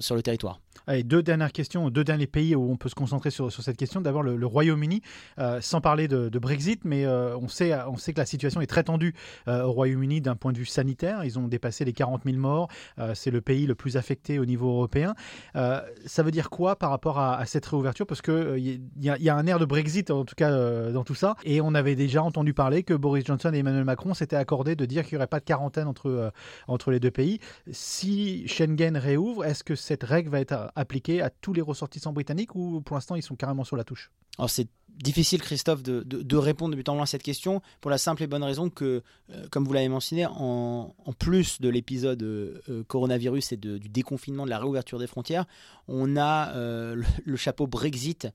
sur 0.00 0.14
le 0.14 0.22
territoire. 0.22 0.60
Deux 1.04 1.22
dernières 1.22 1.52
questions, 1.52 1.88
deux 1.90 2.04
derniers 2.04 2.26
pays 2.26 2.54
où 2.54 2.70
on 2.70 2.76
peut 2.76 2.88
se 2.88 2.94
concentrer 2.94 3.30
sur, 3.30 3.52
sur 3.52 3.62
cette 3.62 3.76
question. 3.76 4.00
D'abord, 4.00 4.22
le, 4.22 4.46
Royaume-Uni, 4.46 5.02
euh, 5.38 5.60
sans 5.60 5.80
parler 5.80 6.08
de, 6.08 6.38
Brexit, 6.38 6.84
mais 6.84 7.04
euh, 7.04 7.36
on, 7.36 7.48
sait, 7.48 7.74
on 7.86 7.96
sait 7.96 8.12
que 8.12 8.18
la 8.18 8.26
situation 8.26 8.60
est 8.60 8.66
très 8.66 8.82
tendue 8.82 9.14
euh, 9.46 9.62
au 9.64 9.72
Royaume-Uni 9.72 10.20
d'un 10.20 10.36
point 10.36 10.52
de 10.52 10.58
vue 10.58 10.66
sanitaire. 10.66 11.24
Ils 11.24 11.38
ont 11.38 11.48
dépassé 11.48 11.84
les 11.84 11.92
40 11.92 12.22
000 12.24 12.36
morts. 12.38 12.68
c'est 13.14 13.30
le 13.30 13.40
pays 13.40 13.66
le 13.66 13.74
plus 13.74 13.96
affecté 13.96 14.38
au 14.38 14.46
niveau 14.46 14.68
européen. 14.70 15.14
ça 15.54 16.22
veut 16.22 16.30
dire 16.30 16.50
quoi 16.50 16.76
par 16.76 16.90
rapport 16.90 17.18
à, 17.18 17.44
cette 17.46 17.66
réouverture? 17.66 18.06
Parce 18.06 18.22
qu'il 18.22 18.80
il 18.96 19.04
y, 19.04 19.06
y, 19.06 19.28
a 19.28 19.36
un 19.36 19.46
air 19.46 19.58
de 19.58 19.64
Brexit, 19.64 20.10
en 20.10 20.24
tout 20.24 20.34
cas, 20.34 20.50
dans 20.90 21.04
tout 21.04 21.14
ça. 21.14 21.36
Et 21.44 21.60
on 21.60 21.74
avait 21.74 21.94
déjà 21.94 22.22
entendu 22.22 22.54
parler 22.54 22.82
que 22.82 22.94
Boris 22.94 23.24
Johnson 23.24 23.52
et 23.52 23.58
Emmanuel 23.58 23.84
Macron 23.84 24.14
s'étaient 24.14 24.36
accordés 24.36 24.76
de 24.76 24.86
dire 24.86 25.04
qu'il 25.04 25.16
n'y 25.16 25.18
aurait 25.18 25.26
pas 25.26 25.40
de 25.40 25.44
quarantaine 25.44 25.86
entre, 25.86 26.32
entre 26.66 26.90
les 26.90 27.00
deux 27.00 27.10
pays. 27.10 27.38
Si 27.70 28.46
Schengen 28.48 28.96
réouvre, 28.96 29.44
est-ce 29.44 29.62
que 29.62 29.74
cette 29.74 30.04
règle 30.04 30.30
va 30.30 30.40
être 30.40 30.69
appliqué 30.76 31.22
à 31.22 31.30
tous 31.30 31.52
les 31.52 31.62
ressortissants 31.62 32.12
britanniques 32.12 32.54
ou 32.54 32.80
pour 32.80 32.96
l'instant 32.96 33.16
ils 33.16 33.22
sont 33.22 33.36
carrément 33.36 33.64
sur 33.64 33.76
la 33.76 33.84
touche 33.84 34.10
Alors 34.38 34.50
c'est 34.50 34.68
difficile 35.02 35.40
Christophe 35.40 35.82
de, 35.82 36.02
de, 36.02 36.36
répondre 36.36 36.72
de 36.72 36.76
but 36.76 36.88
en 36.88 36.94
blanc 36.94 37.04
à 37.04 37.06
cette 37.06 37.22
question 37.22 37.62
pour 37.80 37.90
la 37.90 37.98
simple 37.98 38.22
et 38.22 38.26
bonne 38.26 38.42
raison 38.42 38.70
que, 38.70 39.02
euh, 39.30 39.46
comme 39.50 39.64
vous 39.64 39.72
l'avez 39.72 39.88
mentionné, 39.88 40.26
en, 40.26 40.94
en, 40.98 41.12
plus 41.12 41.60
de 41.60 41.68
l'épisode 41.68 42.22
euh, 42.22 42.84
coronavirus 42.86 43.52
et 43.52 43.56
du 43.56 43.88
déconfinement, 43.88 44.44
de 44.44 44.50
la 44.50 44.58
réouverture 44.58 44.98
des 44.98 45.06
frontières, 45.06 45.46
on 45.88 46.16
a 46.16 46.54
euh, 46.54 47.02
le, 47.24 47.36
chapeau 47.36 47.66
Brexit 47.66 48.28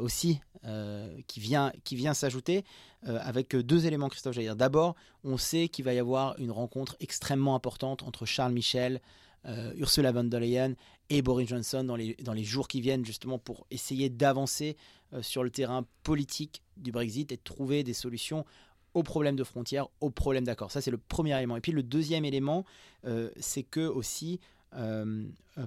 aussi 0.00 0.40
qui 1.28 1.38
vient, 1.38 1.70
qui 1.84 1.94
vient 1.94 2.12
s'ajouter 2.12 2.64
avec 3.04 3.54
deux 3.54 3.86
éléments, 3.86 4.08
Christophe. 4.08 4.36
dire. 4.36 4.56
D'abord, 4.56 4.96
on 5.22 5.36
sait 5.36 5.68
qu'il 5.68 5.84
va 5.84 5.94
y 5.94 5.98
avoir 6.00 6.36
une 6.38 6.50
rencontre 6.50 6.96
extrêmement 6.98 7.54
importante 7.54 8.02
entre 8.02 8.26
Charles 8.26 8.52
Michel, 8.52 9.00
Ursula 9.76 10.10
von 10.10 10.24
der 10.24 10.40
Leyen 10.40 10.74
et 11.10 11.22
Boris 11.22 11.48
Johnson 11.48 11.84
dans 11.84 11.96
les, 11.96 12.14
dans 12.22 12.32
les 12.32 12.44
jours 12.44 12.68
qui 12.68 12.80
viennent, 12.80 13.04
justement 13.04 13.38
pour 13.38 13.66
essayer 13.70 14.08
d'avancer 14.08 14.76
euh, 15.12 15.22
sur 15.22 15.44
le 15.44 15.50
terrain 15.50 15.84
politique 16.02 16.62
du 16.76 16.92
Brexit 16.92 17.30
et 17.32 17.36
de 17.36 17.42
trouver 17.42 17.84
des 17.84 17.94
solutions 17.94 18.44
aux 18.94 19.02
problèmes 19.02 19.36
de 19.36 19.44
frontières, 19.44 19.88
aux 20.00 20.10
problèmes 20.10 20.44
d'accord. 20.44 20.72
Ça, 20.72 20.80
c'est 20.80 20.90
le 20.90 20.98
premier 20.98 21.36
élément. 21.36 21.56
Et 21.56 21.60
puis 21.60 21.72
le 21.72 21.82
deuxième 21.82 22.24
élément, 22.24 22.64
euh, 23.04 23.30
c'est 23.38 23.62
que 23.62 23.86
aussi, 23.86 24.40
euh, 24.74 25.26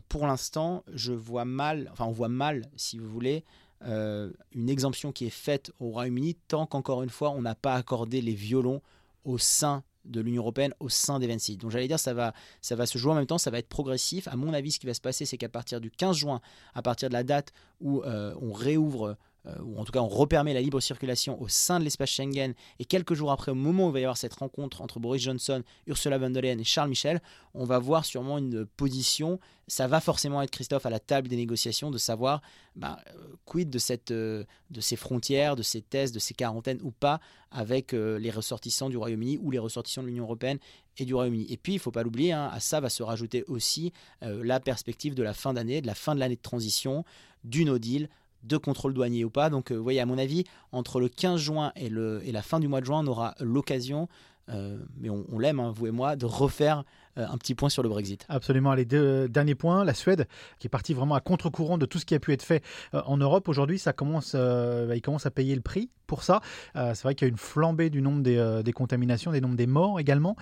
pour 0.09 0.25
l'instant, 0.27 0.83
je 0.93 1.13
vois 1.13 1.45
mal, 1.45 1.89
enfin 1.91 2.05
on 2.05 2.11
voit 2.11 2.29
mal, 2.29 2.69
si 2.75 2.97
vous 2.97 3.09
voulez, 3.09 3.43
une 3.81 4.69
exemption 4.69 5.13
qui 5.13 5.25
est 5.25 5.29
faite 5.29 5.71
au 5.79 5.91
Royaume-Uni 5.91 6.35
tant 6.49 6.65
qu'encore 6.65 7.01
une 7.01 7.09
fois, 7.09 7.29
on 7.29 7.41
n'a 7.41 7.55
pas 7.55 7.75
accordé 7.75 8.19
les 8.19 8.33
violons 8.33 8.81
au 9.23 9.37
sein 9.37 9.85
de 10.09 10.21
l'Union 10.21 10.41
européenne 10.41 10.73
au 10.79 10.89
sein 10.89 11.19
des 11.19 11.27
26. 11.27 11.57
Donc 11.57 11.71
j'allais 11.71 11.87
dire 11.87 11.99
ça 11.99 12.13
va 12.13 12.33
ça 12.61 12.75
va 12.75 12.85
se 12.85 12.97
jouer 12.97 13.11
en 13.11 13.15
même 13.15 13.25
temps, 13.25 13.37
ça 13.37 13.51
va 13.51 13.59
être 13.59 13.69
progressif. 13.69 14.27
À 14.27 14.35
mon 14.35 14.53
avis, 14.53 14.71
ce 14.71 14.79
qui 14.79 14.87
va 14.87 14.93
se 14.93 15.01
passer, 15.01 15.25
c'est 15.25 15.37
qu'à 15.37 15.49
partir 15.49 15.79
du 15.79 15.91
15 15.91 16.17
juin, 16.17 16.41
à 16.73 16.81
partir 16.81 17.09
de 17.09 17.13
la 17.13 17.23
date 17.23 17.53
où 17.79 18.01
euh, 18.03 18.33
on 18.41 18.51
réouvre 18.51 19.17
ou 19.63 19.79
en 19.79 19.85
tout 19.85 19.91
cas 19.91 20.01
on 20.01 20.07
repermet 20.07 20.53
la 20.53 20.61
libre 20.61 20.79
circulation 20.79 21.41
au 21.41 21.47
sein 21.47 21.79
de 21.79 21.83
l'espace 21.83 22.09
Schengen, 22.09 22.53
et 22.79 22.85
quelques 22.85 23.13
jours 23.13 23.31
après, 23.31 23.51
au 23.51 23.55
moment 23.55 23.85
où 23.85 23.89
il 23.89 23.93
va 23.93 23.99
y 23.99 24.03
avoir 24.03 24.17
cette 24.17 24.33
rencontre 24.33 24.81
entre 24.81 24.99
Boris 24.99 25.21
Johnson, 25.21 25.63
Ursula 25.87 26.17
von 26.17 26.29
der 26.29 26.41
Leyen 26.41 26.59
et 26.59 26.63
Charles 26.63 26.89
Michel, 26.89 27.21
on 27.53 27.65
va 27.65 27.79
voir 27.79 28.05
sûrement 28.05 28.37
une 28.37 28.65
position, 28.65 29.39
ça 29.67 29.87
va 29.87 30.01
forcément 30.01 30.41
être 30.41 30.51
Christophe 30.51 30.85
à 30.85 30.89
la 30.89 30.99
table 30.99 31.27
des 31.27 31.35
négociations, 31.35 31.89
de 31.89 31.97
savoir 31.97 32.41
bah, 32.75 32.99
euh, 33.15 33.35
quid 33.45 33.69
de, 33.69 33.79
cette, 33.79 34.11
euh, 34.11 34.43
de 34.71 34.81
ces 34.81 34.95
frontières, 34.95 35.55
de 35.55 35.63
ces 35.63 35.81
tests, 35.81 36.13
de 36.13 36.19
ces 36.19 36.33
quarantaines 36.33 36.79
ou 36.83 36.91
pas, 36.91 37.19
avec 37.51 37.93
les 37.93 38.29
ressortissants 38.29 38.89
du 38.89 38.97
Royaume-Uni 38.97 39.39
ou 39.41 39.49
les 39.49 39.57
ressortissants 39.57 40.03
de 40.03 40.07
l'Union 40.07 40.25
européenne 40.25 40.59
et 40.97 41.05
du 41.05 41.15
Royaume-Uni. 41.15 41.47
Et 41.49 41.57
puis, 41.57 41.73
il 41.73 41.75
ne 41.77 41.81
faut 41.81 41.89
pas 41.89 42.03
l'oublier, 42.03 42.31
hein, 42.31 42.47
à 42.53 42.59
ça 42.59 42.79
va 42.79 42.89
se 42.89 43.01
rajouter 43.01 43.43
aussi 43.47 43.91
la 44.21 44.59
perspective 44.59 45.15
de 45.15 45.23
la 45.23 45.33
fin 45.33 45.53
d'année, 45.53 45.81
de 45.81 45.87
la 45.87 45.95
fin 45.95 46.13
de 46.13 46.19
l'année 46.19 46.35
de 46.35 46.41
transition, 46.41 47.05
du 47.43 47.65
no 47.65 47.79
deal, 47.79 48.07
de 48.43 48.57
contrôle 48.57 48.93
douanier 48.93 49.25
ou 49.25 49.29
pas. 49.29 49.49
Donc, 49.49 49.71
euh, 49.71 49.75
vous 49.75 49.83
voyez, 49.83 49.99
à 49.99 50.05
mon 50.05 50.17
avis, 50.17 50.45
entre 50.71 50.99
le 50.99 51.09
15 51.09 51.39
juin 51.39 51.71
et, 51.75 51.89
le, 51.89 52.21
et 52.25 52.31
la 52.31 52.41
fin 52.41 52.59
du 52.59 52.67
mois 52.67 52.81
de 52.81 52.85
juin, 52.85 53.01
on 53.03 53.07
aura 53.07 53.35
l'occasion, 53.39 54.07
euh, 54.49 54.77
mais 54.97 55.09
on, 55.09 55.39
l'aime, 55.39 55.59
hein, 55.59 55.71
vous 55.75 55.87
et 55.87 55.91
moi, 55.91 56.15
de 56.15 56.25
refaire 56.25 56.83
un 57.19 57.37
petit 57.37 57.55
point 57.55 57.69
sur 57.69 57.83
le 57.83 57.89
Brexit. 57.89 58.25
Absolument. 58.29 58.73
Les 58.73 58.85
deux 58.85 59.27
derniers 59.27 59.55
points, 59.55 59.83
la 59.83 59.93
Suède, 59.93 60.27
qui 60.59 60.67
est 60.67 60.69
partie 60.69 60.93
vraiment 60.93 61.15
à 61.15 61.21
contre-courant 61.21 61.77
de 61.77 61.85
tout 61.85 61.99
ce 61.99 62.05
qui 62.05 62.15
a 62.15 62.19
pu 62.19 62.33
être 62.33 62.43
fait 62.43 62.63
en 62.93 63.17
Europe. 63.17 63.47
Aujourd'hui, 63.47 63.79
ça 63.79 63.93
commence, 63.93 64.35
bah, 64.35 64.95
il 64.95 65.01
commence 65.01 65.25
à 65.25 65.31
payer 65.31 65.55
le 65.55 65.61
prix 65.61 65.89
pour 66.07 66.23
ça. 66.23 66.41
c'est 66.73 67.03
vrai 67.03 67.15
qu'il 67.15 67.27
y 67.27 67.29
a 67.29 67.31
une 67.31 67.37
flambée 67.37 67.89
du 67.89 68.01
nombre 68.01 68.23
des, 68.23 68.73
contaminations, 68.73 69.31
des 69.31 69.41
nombres 69.41 69.55
des 69.55 69.67
morts 69.67 69.99
également. 69.99 70.35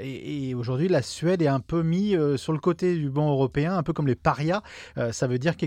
et, 0.00 0.54
aujourd'hui, 0.54 0.88
la 0.88 1.02
Suède 1.02 1.42
est 1.42 1.48
un 1.48 1.60
peu 1.60 1.82
mise 1.82 2.36
sur 2.36 2.52
le 2.52 2.58
côté 2.58 2.94
du 2.96 3.10
banc 3.10 3.30
européen, 3.30 3.76
un 3.76 3.82
peu 3.82 3.92
comme 3.92 4.06
les 4.06 4.14
parias. 4.14 4.62
ça 5.10 5.26
veut 5.26 5.38
dire 5.38 5.56
que 5.56 5.66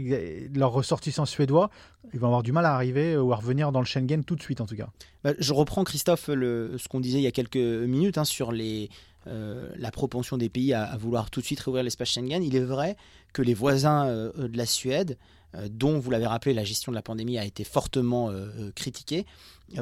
leurs 0.58 0.72
ressortissants 0.72 1.26
suédois, 1.26 1.70
ils 2.14 2.20
vont 2.20 2.28
avoir 2.28 2.44
du 2.44 2.52
mal 2.52 2.66
à 2.66 2.74
arriver 2.74 3.18
ou 3.18 3.32
à 3.34 3.36
revenir 3.36 3.72
dans 3.72 3.80
le 3.80 3.86
Schengen 3.86 4.24
tout 4.24 4.36
de 4.36 4.42
suite 4.42 4.62
en 4.62 4.66
tout 4.66 4.76
cas. 4.76 4.88
Bah, 5.24 5.34
je 5.38 5.54
reprends 5.54 5.84
Christophe 5.84 6.30
le, 6.30 6.78
ce 6.78 6.88
qu'on 6.88 7.00
disait 7.00 7.20
il 7.20 7.24
y 7.24 7.28
a 7.28 7.32
quelques 7.32 7.58
minutes 7.58 8.18
hein, 8.18 8.26
sur 8.26 8.52
les, 8.52 8.90
euh, 9.28 9.70
la 9.76 9.92
propension 9.92 10.38
des 10.38 10.50
pays 10.50 10.74
à, 10.74 10.98
vouloir 10.98 11.30
tout 11.30 11.42
de 11.42 11.46
suite 11.46 11.60
réouvrir 11.60 11.84
l'espace 11.84 12.10
Schengen. 12.10 12.44
Il 12.44 12.56
est 12.56 12.64
vrai 12.64 12.98
que 13.34 13.42
les 13.42 13.54
voisins 13.54 14.08
euh, 14.08 14.48
de 14.48 14.58
la 14.58 14.66
Suède, 14.66 15.18
euh, 15.56 15.68
dont 15.70 16.00
vous 16.00 16.10
l'avez 16.10 16.26
rappelé, 16.26 16.56
la 16.56 16.64
gestion 16.64 16.92
de 16.92 16.96
la 16.96 17.04
pandémie 17.04 17.38
a 17.38 17.46
été 17.46 17.64
fortement 17.64 18.32
critiquée, 18.76 19.26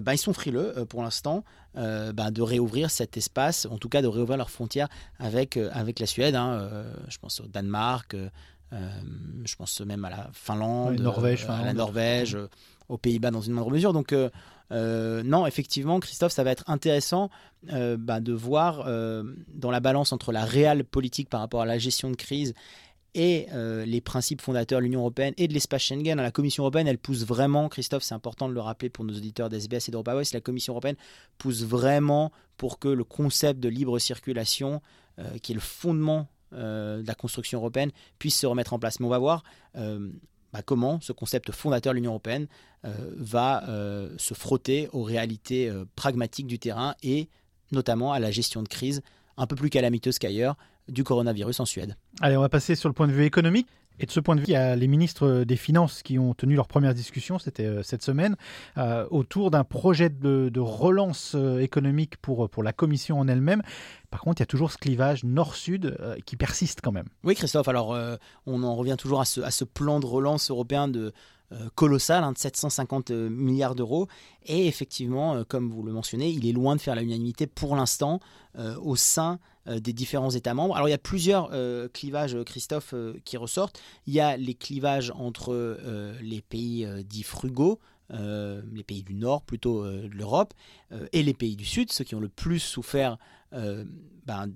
bah, 0.01 0.13
ils 0.13 0.17
sont 0.17 0.33
frileux 0.33 0.85
pour 0.89 1.03
l'instant 1.03 1.43
bah, 1.73 2.31
de 2.31 2.41
réouvrir 2.41 2.91
cet 2.91 3.17
espace, 3.17 3.65
en 3.69 3.77
tout 3.77 3.89
cas 3.89 4.01
de 4.01 4.07
réouvrir 4.07 4.37
leurs 4.37 4.51
frontières 4.51 4.89
avec, 5.19 5.57
avec 5.57 5.99
la 5.99 6.05
Suède. 6.05 6.35
Hein, 6.35 6.69
je 7.07 7.17
pense 7.17 7.39
au 7.39 7.47
Danemark. 7.47 8.15
je 8.71 9.55
pense 9.55 9.81
même 9.81 10.05
à 10.05 10.09
la 10.09 10.29
Finlande, 10.33 10.99
Norvège, 10.99 11.45
à 11.47 11.63
la 11.63 11.73
Norvège, 11.73 12.37
aux 12.87 12.97
Pays-Bas 12.97 13.31
dans 13.31 13.41
une 13.41 13.53
moindre 13.53 13.71
mesure. 13.71 13.93
Donc 13.93 14.13
euh, 14.71 15.23
non, 15.23 15.45
effectivement, 15.47 15.99
Christophe, 15.99 16.31
ça 16.31 16.43
va 16.43 16.51
être 16.51 16.63
intéressant 16.67 17.29
euh, 17.71 17.97
bah, 17.97 18.19
de 18.19 18.33
voir 18.33 18.83
euh, 18.87 19.23
dans 19.47 19.71
la 19.71 19.79
balance 19.79 20.13
entre 20.13 20.31
la 20.31 20.45
réelle 20.45 20.83
politique 20.83 21.29
par 21.29 21.39
rapport 21.39 21.61
à 21.61 21.65
la 21.65 21.77
gestion 21.77 22.11
de 22.11 22.15
crise 22.15 22.53
et 23.15 23.47
les 23.51 24.01
principes 24.01 24.39
fondateurs 24.39 24.79
de 24.79 24.83
l'Union 24.83 24.99
européenne 24.99 25.33
et 25.37 25.47
de 25.47 25.53
l'espace 25.53 25.81
Schengen. 25.81 26.15
La 26.15 26.29
Commission 26.29 26.61
européenne, 26.63 26.87
elle 26.87 26.99
pousse 26.99 27.25
vraiment, 27.25 27.67
Christophe, 27.67 28.03
c'est 28.03 28.13
important 28.13 28.47
de 28.47 28.53
le 28.53 28.61
rappeler 28.61 28.89
pour 28.89 29.03
nos 29.03 29.13
auditeurs 29.13 29.49
d'SBS 29.49 29.89
et 29.89 29.91
d'Europa 29.91 30.13
Voice, 30.13 30.31
la 30.31 30.41
Commission 30.41 30.73
européenne 30.73 30.95
pousse 31.39 31.63
vraiment 31.63 32.31
pour 32.55 32.77
que 32.77 32.87
le 32.87 33.03
concept 33.03 33.59
de 33.59 33.67
libre 33.67 33.97
circulation, 33.97 34.79
qui 35.41 35.53
est 35.53 35.55
le 35.55 35.59
fondement 35.59 36.27
de 36.51 37.03
la 37.05 37.15
construction 37.15 37.57
européenne, 37.57 37.89
puisse 38.19 38.37
se 38.37 38.45
remettre 38.45 38.73
en 38.73 38.79
place. 38.79 38.99
Mais 38.99 39.07
on 39.07 39.09
va 39.09 39.17
voir 39.17 39.43
bah, 40.53 40.61
comment 40.63 40.99
ce 41.01 41.11
concept 41.11 41.51
fondateur 41.51 41.93
de 41.93 41.97
l'Union 41.97 42.11
européenne 42.11 42.47
euh, 42.85 42.93
va 43.17 43.67
euh, 43.67 44.09
se 44.17 44.33
frotter 44.33 44.89
aux 44.93 45.03
réalités 45.03 45.69
euh, 45.69 45.85
pragmatiques 45.95 46.47
du 46.47 46.59
terrain 46.59 46.95
et 47.03 47.29
notamment 47.71 48.13
à 48.13 48.19
la 48.19 48.31
gestion 48.31 48.63
de 48.63 48.67
crise 48.67 49.01
un 49.37 49.47
peu 49.47 49.55
plus 49.55 49.69
calamiteuse 49.69 50.17
qu'ailleurs 50.19 50.55
du 50.87 51.03
coronavirus 51.03 51.59
en 51.59 51.65
Suède. 51.65 51.95
Allez, 52.21 52.35
on 52.35 52.41
va 52.41 52.49
passer 52.49 52.75
sur 52.75 52.89
le 52.89 52.93
point 52.93 53.07
de 53.07 53.11
vue 53.11 53.25
économique. 53.25 53.67
Et 53.99 54.05
de 54.05 54.11
ce 54.11 54.19
point 54.19 54.35
de 54.35 54.41
vue, 54.41 54.47
il 54.47 54.53
y 54.53 54.55
a 54.55 54.75
les 54.75 54.87
ministres 54.87 55.43
des 55.43 55.55
Finances 55.55 56.03
qui 56.03 56.17
ont 56.17 56.33
tenu 56.33 56.55
leur 56.55 56.67
première 56.67 56.93
discussion, 56.93 57.39
c'était 57.39 57.83
cette 57.83 58.03
semaine, 58.03 58.35
autour 59.09 59.51
d'un 59.51 59.63
projet 59.63 60.09
de, 60.09 60.59
relance 60.59 61.35
économique 61.59 62.17
pour, 62.17 62.49
pour 62.49 62.63
la 62.63 62.73
Commission 62.73 63.19
en 63.19 63.27
elle-même. 63.27 63.61
Par 64.09 64.21
contre, 64.21 64.39
il 64.39 64.41
y 64.41 64.43
a 64.43 64.47
toujours 64.47 64.71
ce 64.71 64.77
clivage 64.77 65.23
nord-sud 65.23 65.97
euh, 65.99 66.15
qui 66.25 66.35
persiste 66.35 66.81
quand 66.81 66.91
même. 66.91 67.07
Oui, 67.23 67.35
Christophe, 67.35 67.67
alors 67.67 67.93
euh, 67.93 68.15
on 68.45 68.63
en 68.63 68.75
revient 68.75 68.95
toujours 68.97 69.21
à 69.21 69.25
ce, 69.25 69.63
plan 69.63 69.99
de 69.99 70.05
relance 70.05 70.49
européen 70.49 70.87
de, 70.87 70.99
euh, 70.99 71.11
colossal 71.75 72.23
hein, 72.23 72.31
de 72.31 72.37
750 72.37 73.11
milliards 73.11 73.75
d'euros. 73.75 74.07
Et 74.45 74.67
effectivement, 74.67 75.43
comme 75.45 75.69
vous 75.69 75.83
le 75.83 75.91
mentionnez, 75.91 76.29
il 76.29 76.47
est 76.47 76.51
loin 76.51 76.75
de 76.75 76.81
faire 76.81 76.95
l'unanimité 76.95 77.47
pour 77.47 77.75
l'instant 77.75 78.19
au 78.81 78.95
sein 78.95 79.39
des 79.67 79.93
différents 79.93 80.31
États 80.31 80.53
membres. 80.53 80.75
Alors 80.75 80.87
il 80.87 80.91
y 80.91 80.95
a 80.95 80.99
plusieurs 80.99 81.51
clivages, 81.91 82.37
Christophe, 82.45 82.93
qui 83.25 83.37
ressortent. 83.37 83.79
Il 84.07 84.13
y 84.13 84.19
a 84.19 84.37
les 84.37 84.55
clivages 84.55 85.11
entre 85.15 85.77
les 86.21 86.41
pays 86.41 86.87
dits 87.03 87.23
frugaux, 87.23 87.79
les 88.09 88.83
pays 88.85 89.03
du 89.03 89.13
Nord 89.13 89.41
plutôt 89.43 89.85
de 89.85 90.09
l'Europe, 90.13 90.53
et 91.11 91.23
les 91.23 91.33
pays 91.33 91.55
du 91.55 91.65
Sud, 91.65 91.91
ceux 91.91 92.03
qui 92.03 92.15
ont 92.15 92.21
le 92.21 92.29
plus 92.29 92.59
souffert 92.59 93.17
euh, 93.53 93.83
ben, 94.25 94.51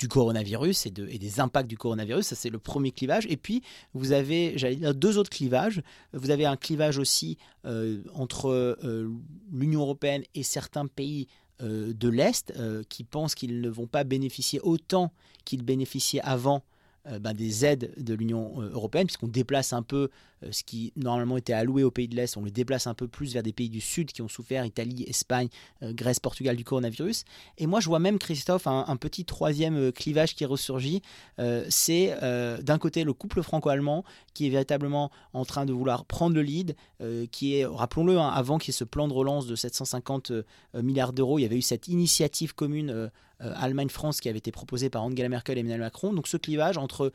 du 0.00 0.08
coronavirus 0.08 0.86
et, 0.86 0.90
de, 0.90 1.06
et, 1.08 1.18
des 1.18 1.40
impacts 1.40 1.68
du 1.68 1.76
coronavirus. 1.76 2.26
Ça, 2.26 2.34
c'est 2.34 2.48
le 2.48 2.58
premier 2.58 2.90
clivage. 2.90 3.26
Et 3.28 3.36
puis, 3.36 3.62
vous 3.92 4.12
avez, 4.12 4.54
j'allais 4.56 4.76
dire, 4.76 4.94
deux 4.94 5.18
autres 5.18 5.30
clivages. 5.30 5.82
Vous 6.14 6.30
avez 6.30 6.46
un 6.46 6.56
clivage 6.56 6.98
aussi 6.98 7.36
euh, 7.66 8.02
entre 8.14 8.48
euh, 8.48 9.10
l'Union 9.52 9.82
européenne 9.82 10.22
et 10.34 10.42
certains 10.42 10.86
pays 10.86 11.28
de 11.62 12.08
l'Est 12.08 12.54
qui 12.88 13.04
pensent 13.04 13.34
qu'ils 13.34 13.60
ne 13.60 13.68
vont 13.68 13.86
pas 13.86 14.02
bénéficier 14.02 14.60
autant 14.62 15.12
qu'ils 15.44 15.62
bénéficiaient 15.62 16.22
avant 16.22 16.62
ben, 17.04 17.34
des 17.34 17.66
aides 17.66 17.92
de 17.98 18.14
l'Union 18.14 18.62
européenne, 18.62 19.04
puisqu'on 19.04 19.28
déplace 19.28 19.74
un 19.74 19.82
peu 19.82 20.04
euh, 20.04 20.08
ce 20.50 20.62
qui 20.64 20.92
normalement 20.96 21.36
était 21.36 21.52
alloué 21.52 21.84
aux 21.84 21.90
pays 21.90 22.08
de 22.08 22.16
l'Est, 22.16 22.36
on 22.36 22.42
le 22.42 22.50
déplace 22.50 22.86
un 22.86 22.94
peu 22.94 23.08
plus 23.08 23.34
vers 23.34 23.42
des 23.42 23.52
pays 23.52 23.68
du 23.68 23.80
Sud 23.80 24.12
qui 24.12 24.22
ont 24.22 24.28
souffert, 24.28 24.64
Italie, 24.64 25.04
Espagne, 25.06 25.48
euh, 25.82 25.92
Grèce, 25.92 26.20
Portugal 26.20 26.56
du 26.56 26.64
coronavirus. 26.64 27.24
Et 27.58 27.66
moi, 27.66 27.80
je 27.80 27.88
vois 27.88 27.98
même, 27.98 28.18
Christophe, 28.18 28.66
un, 28.66 28.96
petit 28.96 29.24
troisième 29.24 29.76
euh, 29.76 29.92
clivage 29.92 30.34
qui 30.34 30.44
ressurgit. 30.44 31.02
c'est 31.68 32.14
d'un 32.62 32.78
côté 32.78 33.04
le 33.04 33.12
couple 33.12 33.42
franco-allemand 33.42 34.04
qui 34.34 34.46
est 34.46 34.50
véritablement 34.50 35.10
en 35.32 35.44
train 35.44 35.64
de 35.64 35.72
vouloir 35.72 36.04
prendre 36.04 36.34
le 36.34 36.42
lead, 36.42 36.76
qui 37.30 37.56
est, 37.56 37.64
rappelons-le, 37.64 38.18
hein, 38.18 38.28
avant 38.28 38.58
qu'il 38.58 38.72
y 38.72 38.74
ait 38.74 38.78
ce 38.78 38.84
plan 38.84 39.08
de 39.08 39.12
relance 39.12 39.46
de 39.46 39.54
750 39.54 40.32
milliards 40.74 41.12
d'euros, 41.12 41.38
il 41.38 41.42
y 41.42 41.44
avait 41.44 41.56
eu 41.56 41.62
cette 41.62 41.88
initiative 41.88 42.54
commune 42.54 43.10
Allemagne-France 43.40 44.20
qui 44.20 44.28
avait 44.28 44.38
été 44.38 44.52
proposée 44.52 44.90
par 44.90 45.02
Angela 45.02 45.28
Merkel 45.28 45.56
et 45.56 45.60
Emmanuel 45.60 45.80
Macron. 45.80 46.12
Donc 46.12 46.28
ce 46.28 46.36
clivage 46.36 46.78
entre 46.78 47.12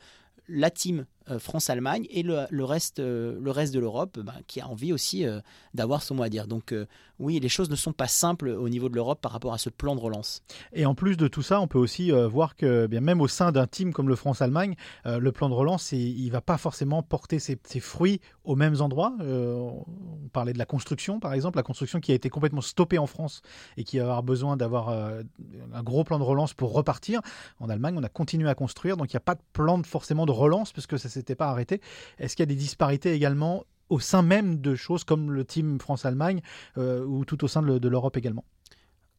la 0.48 0.70
team 0.70 1.00
euh, 1.00 1.04
France-Allemagne 1.38 2.06
et 2.10 2.22
le, 2.22 2.64
reste, 2.64 3.00
euh, 3.00 3.38
le 3.40 3.50
reste 3.50 3.74
de 3.74 3.80
l'Europe 3.80 4.18
bah, 4.20 4.34
qui 4.46 4.60
a 4.60 4.68
envie 4.68 4.92
aussi 4.92 5.26
euh, 5.26 5.40
d'avoir 5.74 6.02
son 6.02 6.14
mot 6.14 6.22
à 6.22 6.28
dire. 6.28 6.46
Donc 6.46 6.74
oui, 7.18 7.40
les 7.40 7.48
choses 7.48 7.70
ne 7.70 7.76
sont 7.76 7.92
pas 7.92 8.08
simples 8.08 8.48
au 8.48 8.68
niveau 8.68 8.88
de 8.88 8.94
l'Europe 8.94 9.20
par 9.20 9.32
rapport 9.32 9.54
à 9.54 9.58
ce 9.58 9.70
plan 9.70 9.94
de 9.94 10.00
relance. 10.00 10.42
Et 10.72 10.86
en 10.86 10.94
plus 10.94 11.16
de 11.16 11.28
tout 11.28 11.42
ça, 11.42 11.60
on 11.60 11.66
peut 11.66 11.78
aussi 11.78 12.10
voir 12.10 12.56
que 12.56 12.84
eh 12.84 12.88
bien 12.88 13.00
même 13.00 13.20
au 13.20 13.28
sein 13.28 13.52
d'un 13.52 13.66
team 13.66 13.92
comme 13.92 14.08
le 14.08 14.16
France-Allemagne, 14.16 14.74
le 15.04 15.32
plan 15.32 15.48
de 15.48 15.54
relance, 15.54 15.92
il 15.92 16.26
ne 16.26 16.30
va 16.30 16.40
pas 16.40 16.58
forcément 16.58 17.02
porter 17.02 17.38
ses, 17.38 17.58
fruits 17.80 18.20
aux 18.44 18.56
mêmes 18.56 18.80
endroits. 18.80 19.14
on 19.20 19.84
parlait 20.32 20.52
de 20.52 20.58
la 20.58 20.66
construction, 20.66 21.20
par 21.20 21.32
exemple, 21.32 21.56
la 21.56 21.62
construction 21.62 22.00
qui 22.00 22.12
a 22.12 22.14
été 22.14 22.28
complètement 22.28 22.60
stoppée 22.60 22.98
en 22.98 23.06
France 23.06 23.42
et 23.76 23.84
qui 23.84 23.98
va 23.98 24.04
avoir 24.04 24.22
besoin 24.22 24.56
d'avoir 24.56 24.90
un 24.90 25.82
gros 25.82 26.04
plan 26.04 26.18
de 26.18 26.24
relance 26.24 26.54
pour 26.54 26.72
repartir. 26.72 27.20
En 27.60 27.68
Allemagne, 27.68 27.96
on 27.98 28.02
a 28.02 28.08
continué 28.08 28.48
à 28.48 28.54
construire, 28.54 28.96
donc 28.96 29.12
il 29.12 29.16
n'y 29.16 29.18
a 29.18 29.20
pas 29.20 29.34
de 29.34 29.42
plan 29.52 29.78
de, 29.78 29.86
forcément 29.86 30.26
de 30.26 30.32
relance 30.32 30.72
puisque 30.72 30.98
ça 30.98 31.08
s'était 31.16 31.34
pas 31.34 31.48
arrêté. 31.48 31.80
Est-ce 32.18 32.36
qu'il 32.36 32.42
y 32.42 32.48
a 32.48 32.52
des 32.54 32.54
disparités 32.54 33.12
également 33.12 33.64
au 33.88 34.00
sein 34.00 34.22
même 34.22 34.60
de 34.60 34.74
choses 34.74 35.04
comme 35.04 35.30
le 35.30 35.44
team 35.44 35.78
France-Allemagne 35.80 36.40
euh, 36.76 37.04
ou 37.04 37.24
tout 37.24 37.44
au 37.44 37.48
sein 37.48 37.62
de 37.62 37.88
l'Europe 37.88 38.16
également? 38.16 38.44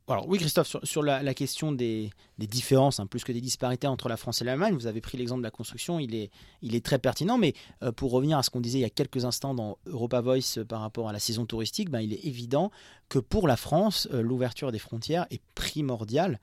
Alors 0.10 0.26
oui 0.30 0.38
Christophe, 0.38 0.78
sur, 0.84 1.04
la, 1.04 1.34
question 1.34 1.74
des, 1.74 2.12
différences, 2.38 3.02
hein, 3.02 3.08
plus 3.08 3.26
que 3.26 3.34
des 3.34 3.42
disparités 3.42 3.88
entre 3.88 4.08
la 4.08 4.16
France 4.16 4.42
et 4.42 4.46
l'Allemagne, 4.46 4.74
vous 4.74 4.88
avez 4.88 5.02
pris 5.02 5.18
l'exemple 5.18 5.42
de 5.42 5.48
la 5.48 5.52
construction, 5.52 6.00
il 6.00 6.16
est, 6.16 6.86
très 6.86 6.98
pertinent, 6.98 7.38
mais 7.38 7.54
euh, 7.84 7.92
pour 7.92 8.12
revenir 8.12 8.38
à 8.38 8.44
ce 8.44 8.50
qu'on 8.50 8.62
disait 8.62 8.80
il 8.80 8.84
y 8.84 8.86
a 8.86 8.90
quelques 8.90 9.26
instants 9.26 9.54
dans 9.54 9.78
Europa 9.86 10.22
Voice 10.22 10.60
euh, 10.60 10.64
par 10.64 10.80
rapport 10.80 11.10
à 11.10 11.14
la 11.14 11.20
saison 11.20 11.46
touristique, 11.46 11.90
ben, 11.90 12.00
il 12.00 12.14
est 12.14 12.24
évident 12.26 12.72
que 13.10 13.20
pour 13.20 13.50
la 13.50 13.58
France, 13.58 14.08
l'ouverture 14.14 14.72
des 14.72 14.80
frontières 14.80 15.28
est 15.30 15.42
primordiale 15.56 16.40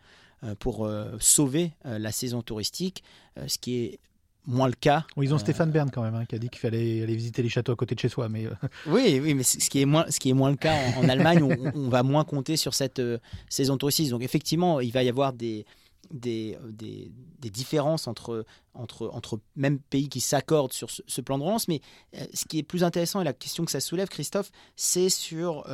pour 0.59 0.91
sauver 1.21 1.73
la 1.85 2.13
saison 2.13 2.43
touristique, 2.43 3.03
ce 3.47 3.59
qui 3.59 3.77
est 3.77 4.01
moins 4.47 4.67
le 4.69 4.75
cas. 4.75 5.07
ils 5.17 5.33
ont 5.33 5.39
Stéphane 5.39 5.71
Bern 5.71 5.91
quand 5.91 6.03
même, 6.03 6.15
hein, 6.15 6.25
qui 6.27 6.35
a 6.35 6.39
dit 6.39 6.49
qu'il 6.49 6.61
fallait 6.61 7.03
aller 7.03 7.15
visiter 7.15 7.43
les 7.43 7.49
châteaux 7.49 7.73
à 7.73 7.77
côté 7.77 7.95
de 7.95 8.01
chez 8.01 8.09
soi. 8.09 8.29
Mais... 8.29 8.47
Euh, 8.47 8.51
oui, 8.87 9.21
oui, 9.23 9.35
mais 9.35 9.43
ce 9.43 9.71
qui 9.71 9.81
est 9.81 9.87
moins, 9.87 10.07
ce 10.11 10.21
qui 10.21 10.31
est 10.31 10.35
moins 10.35 10.51
le 10.51 10.57
cas 10.57 10.77
en, 10.97 11.09
Allemagne, 11.09 11.43
on, 11.75 11.89
va 11.89 12.03
moins 12.03 12.25
compter 12.25 12.57
sur 12.57 12.75
cette 12.75 12.99
euh, 12.99 13.19
saison 13.49 13.77
touristique. 13.77 14.11
Donc 14.11 14.23
effectivement, 14.23 14.81
il 14.81 14.93
va 14.93 15.03
y 15.03 15.09
avoir 15.09 15.33
des, 15.33 15.65
des, 16.11 16.59
des, 16.71 17.51
différences 17.51 18.07
entre, 18.07 18.45
entre, 18.75 19.09
entre 19.13 19.41
même 19.57 19.79
pays 19.79 20.09
qui 20.09 20.21
s'accordent 20.21 20.73
sur 20.73 20.91
ce, 20.91 21.21
plan 21.21 21.39
de 21.39 21.45
relance. 21.45 21.69
Mais 21.69 21.81
euh, 22.17 22.25
ce 22.35 22.45
qui 22.45 22.59
est 22.59 22.63
plus 22.63 22.85
intéressant 22.85 23.21
et 23.21 23.25
la 23.25 23.33
question 23.33 23.65
que 23.65 23.71
ça 23.71 23.81
soulève, 23.81 24.09
Christophe, 24.09 24.51
c'est 24.77 25.09
sur, 25.09 25.65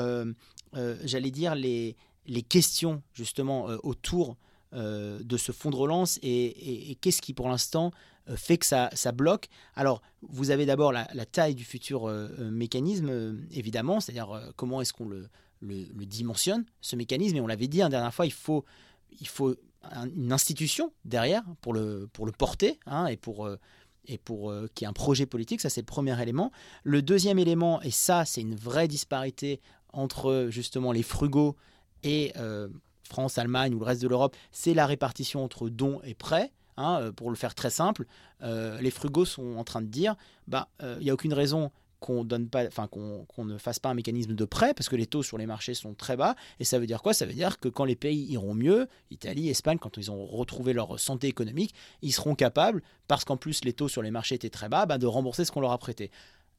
j'allais 1.04 1.30
dire, 1.30 1.54
les, 1.54 1.96
les 2.26 2.42
questions 2.42 3.02
justement 3.14 3.66
autour 3.82 4.36
de 4.72 5.36
ce 5.36 5.50
fonds 5.50 5.70
de 5.70 5.76
relance 5.76 6.20
et 6.22 6.96
qu'est-ce 7.00 7.20
qui 7.20 7.34
pour 7.34 7.48
l'instant 7.48 7.90
euh, 8.19 8.19
fait 8.36 8.58
que 8.58 8.66
ça, 8.66 8.90
bloque. 9.12 9.48
Alors, 9.74 10.02
vous 10.22 10.50
avez 10.50 10.66
d'abord 10.66 10.92
la, 10.92 11.06
taille 11.26 11.54
du 11.54 11.64
futur 11.64 12.08
euh, 12.08 12.28
euh, 12.38 12.50
mécanisme, 12.50 13.38
évidemment, 13.52 14.00
c'est-à-dire 14.00 14.52
comment 14.56 14.80
est-ce 14.80 14.92
qu'on 14.92 15.08
le, 15.08 15.28
dimensionne, 15.62 16.64
ce 16.80 16.96
mécanisme. 16.96 17.36
Et 17.36 17.40
on 17.40 17.46
l'avait 17.46 17.68
dit 17.68 17.78
la 17.78 17.88
dernière 17.88 18.14
fois, 18.14 18.26
il 18.26 18.32
faut, 18.32 18.64
il 19.20 19.28
faut 19.28 19.54
une 20.16 20.32
institution 20.32 20.92
derrière 21.04 21.42
pour 21.60 21.72
le, 21.72 22.08
pour 22.12 22.26
le 22.26 22.32
porter 22.32 22.78
hein, 22.86 23.06
et 23.06 23.16
pour 23.16 23.48
et 24.06 24.18
pour 24.18 24.52
qu'il 24.74 24.84
y 24.84 24.86
ait 24.86 24.90
un 24.90 24.94
projet 24.94 25.26
politique. 25.26 25.60
Ça, 25.60 25.68
c'est 25.70 25.82
le 25.82 25.86
premier 25.86 26.20
élément. 26.20 26.50
Le 26.84 27.02
deuxième 27.02 27.38
élément, 27.38 27.80
et 27.82 27.90
ça, 27.90 28.24
c'est 28.24 28.40
une 28.40 28.56
vraie 28.56 28.88
disparité 28.88 29.60
entre 29.92 30.48
justement 30.50 30.92
les 30.92 31.02
frugaux 31.02 31.56
et 32.02 32.32
France, 33.10 33.36
Allemagne 33.36 33.74
ou 33.74 33.78
le 33.78 33.84
reste 33.84 34.00
de 34.00 34.08
l'Europe, 34.08 34.36
c'est 34.52 34.72
la 34.72 34.86
répartition 34.86 35.44
entre 35.44 35.68
dons 35.68 36.00
et 36.04 36.14
prêts. 36.14 36.52
Hein, 36.76 37.12
pour 37.14 37.30
le 37.30 37.36
faire 37.36 37.54
très 37.54 37.70
simple, 37.70 38.06
les 38.42 38.90
frugaux 38.90 39.24
sont 39.24 39.56
en 39.56 39.64
train 39.64 39.82
de 39.82 39.88
dire, 39.88 40.16
bah, 40.48 40.68
il 40.80 41.04
n'y 41.04 41.10
a 41.10 41.14
aucune 41.14 41.34
raison 41.34 41.70
qu'on 42.00 42.24
donne 42.24 42.48
pas, 42.48 42.66
enfin 42.66 42.88
qu'on 42.88 43.44
ne 43.44 43.58
fasse 43.58 43.78
pas 43.78 43.90
un 43.90 43.94
mécanisme 43.94 44.34
de 44.34 44.44
prêt 44.44 44.72
parce 44.74 44.88
que 44.88 44.96
les 44.96 45.06
taux 45.06 45.22
sur 45.22 45.36
les 45.38 45.46
marchés 45.46 45.74
sont 45.74 45.94
très 45.94 46.16
bas. 46.16 46.34
Et 46.58 46.64
ça 46.64 46.78
veut 46.78 46.86
dire 46.86 47.02
quoi? 47.02 47.12
Ça 47.12 47.26
veut 47.26 47.34
dire 47.34 47.60
que 47.60 47.68
quand 47.68 47.84
les 47.84 47.94
pays 47.94 48.24
iront 48.32 48.54
mieux, 48.54 48.88
Italie, 49.10 49.50
Espagne, 49.50 49.78
quand 49.78 49.98
ils 49.98 50.10
ont 50.10 50.26
retrouvé 50.26 50.72
leur 50.72 50.98
santé 50.98 51.28
économique, 51.28 51.74
ils 52.02 52.12
seront 52.12 52.34
capables, 52.34 52.82
parce 53.06 53.24
qu'en 53.24 53.36
plus 53.36 53.64
les 53.64 53.74
taux 53.74 53.88
sur 53.88 54.02
les 54.02 54.10
marchés 54.10 54.34
étaient 54.34 54.50
très 54.50 54.68
bas, 54.68 54.86
bah, 54.86 54.98
de 54.98 55.06
rembourser 55.06 55.44
ce 55.44 55.52
qu'on 55.52 55.60
leur 55.60 55.72
a 55.72 55.78
prêté. 55.78 56.10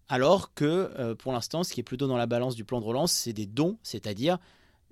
Alors 0.07 0.53
que 0.53 0.91
euh, 0.99 1.15
pour 1.15 1.33
l'instant, 1.33 1.63
ce 1.63 1.73
qui 1.73 1.79
est 1.79 1.83
plutôt 1.83 2.07
dans 2.07 2.17
la 2.17 2.27
balance 2.27 2.55
du 2.55 2.63
plan 2.63 2.79
de 2.79 2.85
relance, 2.85 3.11
c'est 3.11 3.33
des 3.33 3.47
dons, 3.47 3.77
c'est-à-dire 3.81 4.37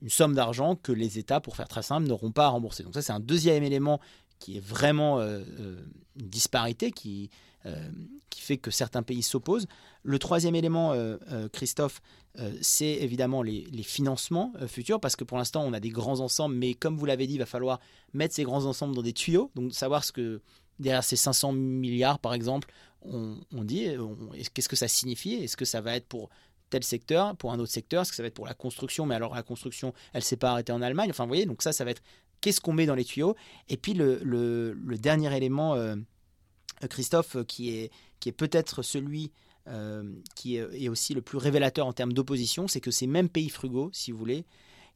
une 0.02 0.10
somme 0.10 0.34
d'argent 0.34 0.76
que 0.76 0.92
les 0.94 1.20
États, 1.20 1.42
pour 1.42 1.56
faire 1.56 1.68
très 1.68 1.84
simple, 1.84 2.08
n'auront 2.08 2.32
pas 2.32 2.46
à 2.46 2.50
rembourser. 2.50 2.84
Donc 2.84 2.94
ça, 2.94 3.02
c'est 3.02 3.12
un 3.12 3.20
deuxième 3.20 3.64
élément 3.64 4.00
qui 4.40 4.58
est 4.58 4.66
vraiment 4.66 5.20
euh, 5.20 5.42
euh, 5.60 5.76
une 6.20 6.30
disparité 6.30 6.92
qui, 6.92 7.30
euh, 7.66 7.90
qui 8.30 8.42
fait 8.42 8.58
que 8.58 8.72
certains 8.72 9.04
pays 9.04 9.22
s'opposent. 9.22 9.68
Le 10.04 10.18
troisième 10.18 10.56
élément, 10.56 10.96
Christophe, 11.52 12.02
c'est 12.62 12.86
évidemment 12.86 13.44
les, 13.44 13.84
financements 13.84 14.54
futurs, 14.68 15.00
parce 15.00 15.18
que 15.18 15.26
pour 15.26 15.38
l'instant, 15.38 15.64
on 15.66 15.74
a 15.74 15.82
des 15.82 15.90
grands 15.90 16.22
ensembles, 16.22 16.56
mais 16.56 16.74
comme 16.74 16.98
vous 16.98 17.06
l'avez 17.06 17.28
dit, 17.28 17.34
il 17.34 17.40
va 17.40 17.46
falloir 17.46 17.80
mettre 18.14 18.34
ces 18.34 18.44
grands 18.44 18.66
ensembles 18.66 18.96
dans 18.96 19.02
des 19.02 19.14
tuyaux, 19.14 19.52
donc 19.56 19.74
savoir 19.74 20.06
ce 20.06 20.14
que 20.14 20.42
derrière 20.80 21.04
ces 21.04 21.18
500 21.18 21.52
milliards, 21.52 22.20
par 22.20 22.34
exemple, 22.34 22.72
on, 23.02 23.36
dit, 23.52 23.88
qu'est-ce 24.54 24.70
que 24.70 24.78
ça 24.78 24.88
signifie? 24.88 25.34
Est-ce 25.34 25.58
que 25.58 25.66
ça 25.66 25.82
va 25.82 25.96
être 25.96 26.08
pour 26.08 26.30
tel 26.70 26.84
secteur, 26.84 27.36
pour 27.36 27.52
un 27.52 27.60
autre 27.60 27.72
secteur? 27.72 28.04
Est-ce 28.04 28.12
que 28.12 28.16
ça 28.16 28.24
va 28.24 28.28
être 28.28 28.34
pour 28.34 28.48
la 28.48 28.54
construction? 28.54 29.06
Mais 29.06 29.16
alors 29.16 29.36
la 29.36 29.44
construction, 29.44 29.94
elle 30.14 30.24
s'est 30.24 30.38
pas 30.38 30.52
arrêtée 30.52 30.72
en 30.72 30.82
Allemagne? 30.82 31.10
Enfin, 31.10 31.26
vous 31.26 31.30
voyez, 31.30 31.46
donc 31.46 31.62
ça, 31.62 31.74
ça 31.74 31.84
va 31.84 31.92
être 31.92 32.02
qu'est-ce 32.42 32.62
qu'on 32.62 32.74
met 32.74 32.86
dans 32.86 32.96
les 32.96 33.06
tuyaux 33.06 33.36
Et 33.68 33.78
puis 33.78 33.94
le, 33.94 34.76
dernier 35.00 35.36
élément 35.36 35.76
euh, 35.76 35.96
Christophe, 36.90 37.38
euh, 37.38 37.44
qui 37.44 37.72
est, 37.72 37.92
qui 38.20 38.30
est 38.30 38.34
peut-être 38.34 38.82
celui 38.82 39.32
euh, 39.68 40.04
qui 40.36 40.56
est, 40.56 40.90
aussi 40.90 41.14
le 41.14 41.22
plus 41.22 41.38
révélateur 41.38 41.86
en 41.86 41.94
termes 41.94 42.14
d'opposition, 42.14 42.68
c'est 42.68 42.82
que 42.82 42.92
ces 42.92 43.08
mêmes 43.08 43.30
pays 43.30 43.50
frugaux, 43.50 43.90
si 43.94 44.12
vous 44.12 44.18
voulez, 44.18 44.46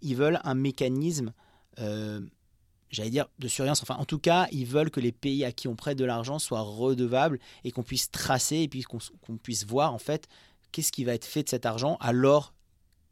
ils 0.01 0.15
veulent 0.15 0.39
un 0.43 0.55
mécanisme, 0.55 1.31
j'allais 1.77 3.09
dire, 3.09 3.27
de 3.39 3.47
surveillance. 3.47 3.83
Enfin, 3.83 3.95
en 3.95 4.05
tout 4.05 4.19
cas, 4.19 4.47
ils 4.51 4.65
veulent 4.65 4.89
que 4.89 4.99
les 4.99 5.11
pays 5.11 5.45
à 5.45 5.51
qui 5.51 5.67
on 5.67 5.75
prête 5.75 5.97
de 5.97 6.05
l'argent 6.05 6.39
soient 6.39 6.61
redevables 6.61 7.39
et 7.63 7.71
qu'on 7.71 7.83
puisse 7.83 8.09
tracer 8.09 8.57
et 8.57 8.67
puis 8.67 8.83
qu'on 8.83 9.37
puisse 9.37 9.65
voir, 9.65 9.93
en 9.93 9.99
fait, 9.99 10.27
qu'est-ce 10.71 10.91
qui 10.91 11.03
va 11.03 11.13
être 11.13 11.25
fait 11.25 11.43
de 11.43 11.49
cet 11.49 11.65
argent 11.65 11.97
alors 12.01 12.53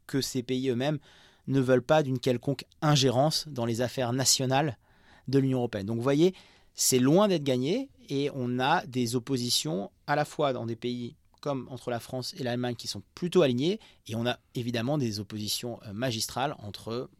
que 0.06 0.20
ces 0.20 0.42
pays 0.42 0.68
eux-mêmes 0.68 0.98
ne 1.46 1.60
veulent 1.60 1.82
pas 1.82 2.02
d'une 2.02 2.18
quelconque 2.18 2.64
ingérence 2.80 3.46
dans 3.48 3.64
les 3.64 3.80
affaires 3.80 4.12
nationales 4.12 4.78
de 5.28 5.38
l'Union 5.38 5.58
européenne. 5.58 5.86
Donc 5.86 5.96
vous 5.96 6.02
voyez, 6.02 6.34
c'est 6.74 6.98
loin 6.98 7.28
d'être 7.28 7.44
gagné 7.44 7.90
et 8.08 8.30
on 8.34 8.58
a 8.58 8.84
des 8.86 9.16
oppositions 9.16 9.90
à 10.06 10.16
la 10.16 10.24
fois 10.24 10.52
dans 10.52 10.66
des 10.66 10.76
pays 10.76 11.16
comme 11.40 11.66
entre 11.70 11.90
la 11.90 11.98
France 11.98 12.34
et 12.38 12.44
l'Allemagne 12.44 12.76
qui 12.76 12.86
sont 12.86 13.02
plutôt 13.14 13.42
alignés 13.42 13.80
et 14.06 14.14
on 14.14 14.26
a 14.26 14.38
évidemment 14.54 14.96
des 14.96 15.18
oppositions 15.18 15.80
euh, 15.86 15.92
magistrales 15.92 16.54
entre 16.58 17.10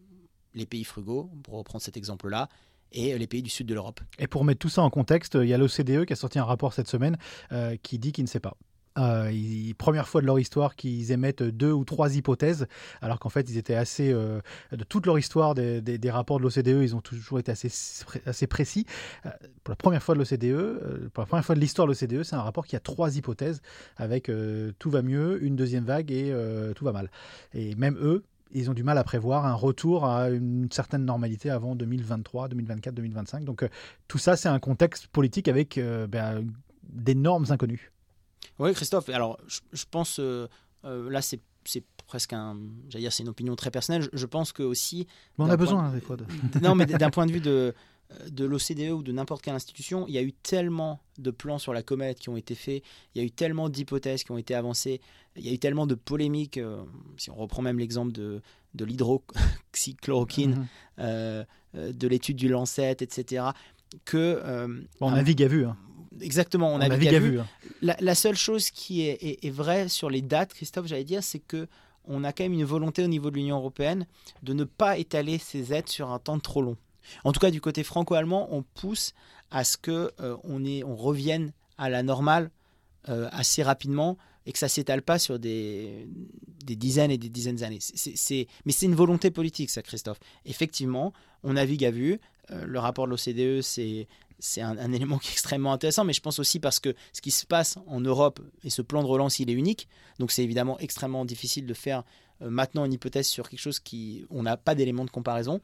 les 0.54 0.66
pays 0.66 0.84
frugaux, 0.84 1.30
pour 1.42 1.54
reprendre 1.54 1.82
cet 1.82 1.96
exemple-là, 1.96 2.48
et 2.92 3.16
les 3.18 3.26
pays 3.26 3.42
du 3.42 3.50
sud 3.50 3.66
de 3.66 3.74
l'Europe. 3.74 4.00
Et 4.18 4.26
pour 4.26 4.44
mettre 4.44 4.58
tout 4.58 4.68
ça 4.68 4.82
en 4.82 4.90
contexte, 4.90 5.38
il 5.40 5.48
y 5.48 5.54
a 5.54 5.58
l'OCDE 5.58 6.04
qui 6.04 6.12
a 6.12 6.16
sorti 6.16 6.38
un 6.38 6.44
rapport 6.44 6.74
cette 6.74 6.88
semaine 6.88 7.16
euh, 7.50 7.76
qui 7.82 7.98
dit 7.98 8.12
qu'il 8.12 8.24
ne 8.24 8.28
sait 8.28 8.40
pas. 8.40 8.56
Euh, 8.98 9.72
première 9.78 10.08
fois 10.08 10.20
de 10.20 10.26
leur 10.26 10.38
histoire 10.38 10.76
qu'ils 10.76 11.12
émettent 11.12 11.42
deux 11.42 11.72
ou 11.72 11.84
trois 11.84 12.14
hypothèses, 12.14 12.66
alors 13.00 13.18
qu'en 13.18 13.30
fait 13.30 13.48
ils 13.48 13.56
étaient 13.56 13.74
assez, 13.74 14.12
euh, 14.12 14.40
de 14.70 14.84
toute 14.84 15.06
leur 15.06 15.18
histoire 15.18 15.54
des, 15.54 16.10
rapports 16.10 16.38
de 16.38 16.42
l'OCDE, 16.42 16.82
ils 16.82 16.94
ont 16.94 17.00
toujours 17.00 17.38
été 17.38 17.52
assez, 17.52 18.46
précis. 18.46 18.86
Euh, 19.24 19.30
pour 19.64 19.72
la 19.72 19.76
première 19.76 20.02
fois 20.02 20.14
de 20.14 20.20
l'OCDE, 20.20 21.08
pour 21.10 21.22
la 21.22 21.26
première 21.26 21.44
fois 21.44 21.54
de 21.54 21.60
l'histoire 21.60 21.88
de 21.88 21.92
l'OCDE, 21.92 22.22
c'est 22.22 22.36
un 22.36 22.42
rapport 22.42 22.66
qui 22.66 22.76
a 22.76 22.80
trois 22.80 23.16
hypothèses 23.16 23.62
avec 23.96 24.30
tout 24.78 24.90
va 24.90 25.02
mieux, 25.02 25.42
une 25.42 25.56
deuxième 25.56 25.84
vague 25.84 26.10
et 26.10 26.34
tout 26.74 26.84
va 26.84 26.92
mal. 26.92 27.10
Et 27.54 27.74
même 27.76 27.96
eux, 28.00 28.24
ils 28.50 28.68
ont 28.68 28.74
du 28.74 28.82
mal 28.82 28.98
à 28.98 29.04
prévoir 29.04 29.46
un 29.46 29.54
retour 29.54 30.04
à 30.04 30.28
une 30.28 30.70
certaine 30.70 31.06
normalité 31.06 31.48
avant 31.48 31.74
2023, 31.74 32.48
2024, 32.48 32.94
2025. 32.94 33.44
Donc 33.44 33.66
tout 34.08 34.18
ça, 34.18 34.36
c'est 34.36 34.48
un 34.48 34.58
contexte 34.58 35.06
politique 35.06 35.48
avec 35.48 35.80
ben, 36.08 36.44
d'énormes 36.82 37.46
inconnus. 37.48 37.92
Oui, 38.58 38.72
Christophe. 38.74 39.08
Alors, 39.08 39.38
je, 39.46 39.84
pense, 39.90 40.18
euh, 40.18 40.48
euh, 40.84 41.10
là, 41.10 41.22
c'est 41.22 41.40
presque 42.06 42.32
un, 42.32 42.56
j'allais 42.88 43.04
dire, 43.04 43.12
c'est 43.12 43.22
une 43.22 43.28
opinion 43.28 43.56
très 43.56 43.70
personnelle. 43.70 44.08
Je, 44.12 44.26
pense 44.26 44.52
que 44.52 44.62
aussi. 44.62 45.06
on 45.38 45.48
a 45.48 45.56
besoin 45.56 45.90
des 45.92 46.00
fois. 46.00 46.16
De... 46.16 46.24
non, 46.62 46.74
mais 46.74 46.86
d'un 46.86 47.10
point 47.10 47.26
de 47.26 47.32
vue 47.32 47.40
de 47.40 47.74
de 48.30 48.44
l'OCDE 48.44 48.90
ou 48.90 49.02
de 49.02 49.10
n'importe 49.10 49.40
quelle 49.40 49.54
institution, 49.54 50.04
il 50.06 50.12
y 50.12 50.18
a 50.18 50.22
eu 50.22 50.34
tellement 50.34 51.00
de 51.16 51.30
plans 51.30 51.58
sur 51.58 51.72
la 51.72 51.82
comète 51.82 52.18
qui 52.18 52.28
ont 52.28 52.36
été 52.36 52.54
faits, 52.54 52.82
il 53.14 53.22
y 53.22 53.24
a 53.24 53.26
eu 53.26 53.30
tellement 53.30 53.70
d'hypothèses 53.70 54.22
qui 54.22 54.32
ont 54.32 54.36
été 54.36 54.54
avancées, 54.54 55.00
il 55.34 55.46
y 55.46 55.48
a 55.48 55.52
eu 55.54 55.58
tellement 55.58 55.86
de 55.86 55.94
polémiques, 55.94 56.58
euh, 56.58 56.82
si 57.16 57.30
on 57.30 57.36
reprend 57.36 57.62
même 57.62 57.78
l'exemple 57.78 58.12
de, 58.12 58.42
de 58.74 58.84
l'hydroxychloroquine, 58.84 60.68
mm-hmm. 60.98 61.46
de 61.74 62.06
l'étude 62.06 62.36
du 62.36 62.48
Lancet, 62.48 62.98
etc., 63.00 63.46
que... 64.04 64.42
on 65.00 65.10
navigue 65.10 65.42
à 65.42 65.48
vue. 65.48 65.64
Hein. 65.64 65.78
Exactement, 66.20 66.72
on, 66.72 66.80
a, 66.80 66.88
vu. 66.88 67.40
Hein. 67.40 67.46
La, 67.80 68.14
seule 68.14 68.36
chose 68.36 68.70
qui 68.70 69.02
est, 69.02 69.50
vraie 69.50 69.88
sur 69.88 70.10
les 70.10 70.22
dates, 70.22 70.54
Christophe, 70.54 70.86
j'allais 70.86 71.04
dire, 71.04 71.22
c'est 71.22 71.38
que 71.38 71.68
on 72.04 72.24
a 72.24 72.32
quand 72.32 72.42
même 72.42 72.52
une 72.52 72.64
volonté 72.64 73.04
au 73.04 73.06
niveau 73.06 73.30
de 73.30 73.36
l'Union 73.36 73.56
européenne 73.56 74.06
de 74.42 74.52
ne 74.54 74.64
pas 74.64 74.98
étaler 74.98 75.38
ces 75.38 75.72
aides 75.72 75.88
sur 75.88 76.10
un 76.10 76.18
temps 76.18 76.38
trop 76.40 76.60
long. 76.60 76.76
En 77.24 77.32
tout 77.32 77.40
cas, 77.40 77.50
du 77.50 77.60
côté 77.60 77.84
franco-allemand, 77.84 78.48
on 78.50 78.62
pousse 78.62 79.14
à 79.50 79.64
ce 79.64 79.76
que 79.76 80.12
euh, 80.20 80.36
on, 80.44 80.64
on 80.64 80.96
revienne 80.96 81.52
à 81.78 81.88
la 81.88 82.02
normale 82.02 82.50
euh, 83.08 83.28
assez 83.32 83.62
rapidement 83.62 84.16
et 84.46 84.52
que 84.52 84.58
ça 84.58 84.68
s'étale 84.68 85.02
pas 85.02 85.18
sur 85.18 85.38
des, 85.38 86.08
des 86.64 86.76
dizaines 86.76 87.10
et 87.10 87.18
des 87.18 87.28
dizaines 87.28 87.56
d'années. 87.56 87.78
mais 88.64 88.72
c'est 88.72 88.86
une 88.86 88.94
volonté 88.94 89.30
politique, 89.30 89.70
ça, 89.70 89.82
Christophe. 89.82 90.18
Effectivement, 90.44 91.12
on 91.42 91.54
navigue 91.54 91.84
à 91.84 91.90
vue. 91.90 92.18
Euh, 92.50 92.64
le 92.64 92.78
rapport 92.78 93.06
de 93.06 93.10
l'OCDE, 93.10 93.62
c'est 93.62 94.08
c'est 94.44 94.60
un, 94.60 94.92
élément 94.92 95.18
qui 95.18 95.28
est 95.28 95.32
extrêmement 95.32 95.72
intéressant, 95.72 96.04
mais 96.04 96.12
je 96.12 96.20
pense 96.20 96.40
aussi 96.40 96.58
parce 96.58 96.80
que 96.80 96.94
ce 97.12 97.20
qui 97.20 97.30
se 97.30 97.46
passe 97.46 97.78
en 97.86 98.00
Europe 98.00 98.40
et 98.64 98.70
ce 98.70 98.82
plan 98.82 99.02
de 99.02 99.06
relance, 99.06 99.38
il 99.38 99.48
est 99.48 99.54
unique. 99.54 99.88
Donc 100.18 100.32
c'est 100.32 100.42
évidemment 100.42 100.80
extrêmement 100.80 101.24
difficile 101.24 101.64
de 101.64 101.74
faire 101.74 102.02
euh, 102.42 102.50
maintenant 102.50 102.84
une 102.84 102.92
hypothèse 102.92 103.28
sur 103.28 103.48
quelque 103.48 103.60
chose 103.60 103.78
qui 103.78 104.26
on 104.30 104.42
n'a 104.42 104.56
pas 104.56 104.74
d'élément 104.74 105.04
de 105.04 105.10
comparaison. 105.10 105.60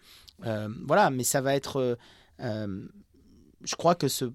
Euh, 0.46 0.68
voilà, 0.86 1.10
mais 1.10 1.24
ça 1.24 1.40
va 1.40 1.56
être. 1.56 1.98
Euh, 2.40 2.86
je 3.64 3.74
crois 3.74 3.96
que 3.96 4.06
ce, 4.06 4.26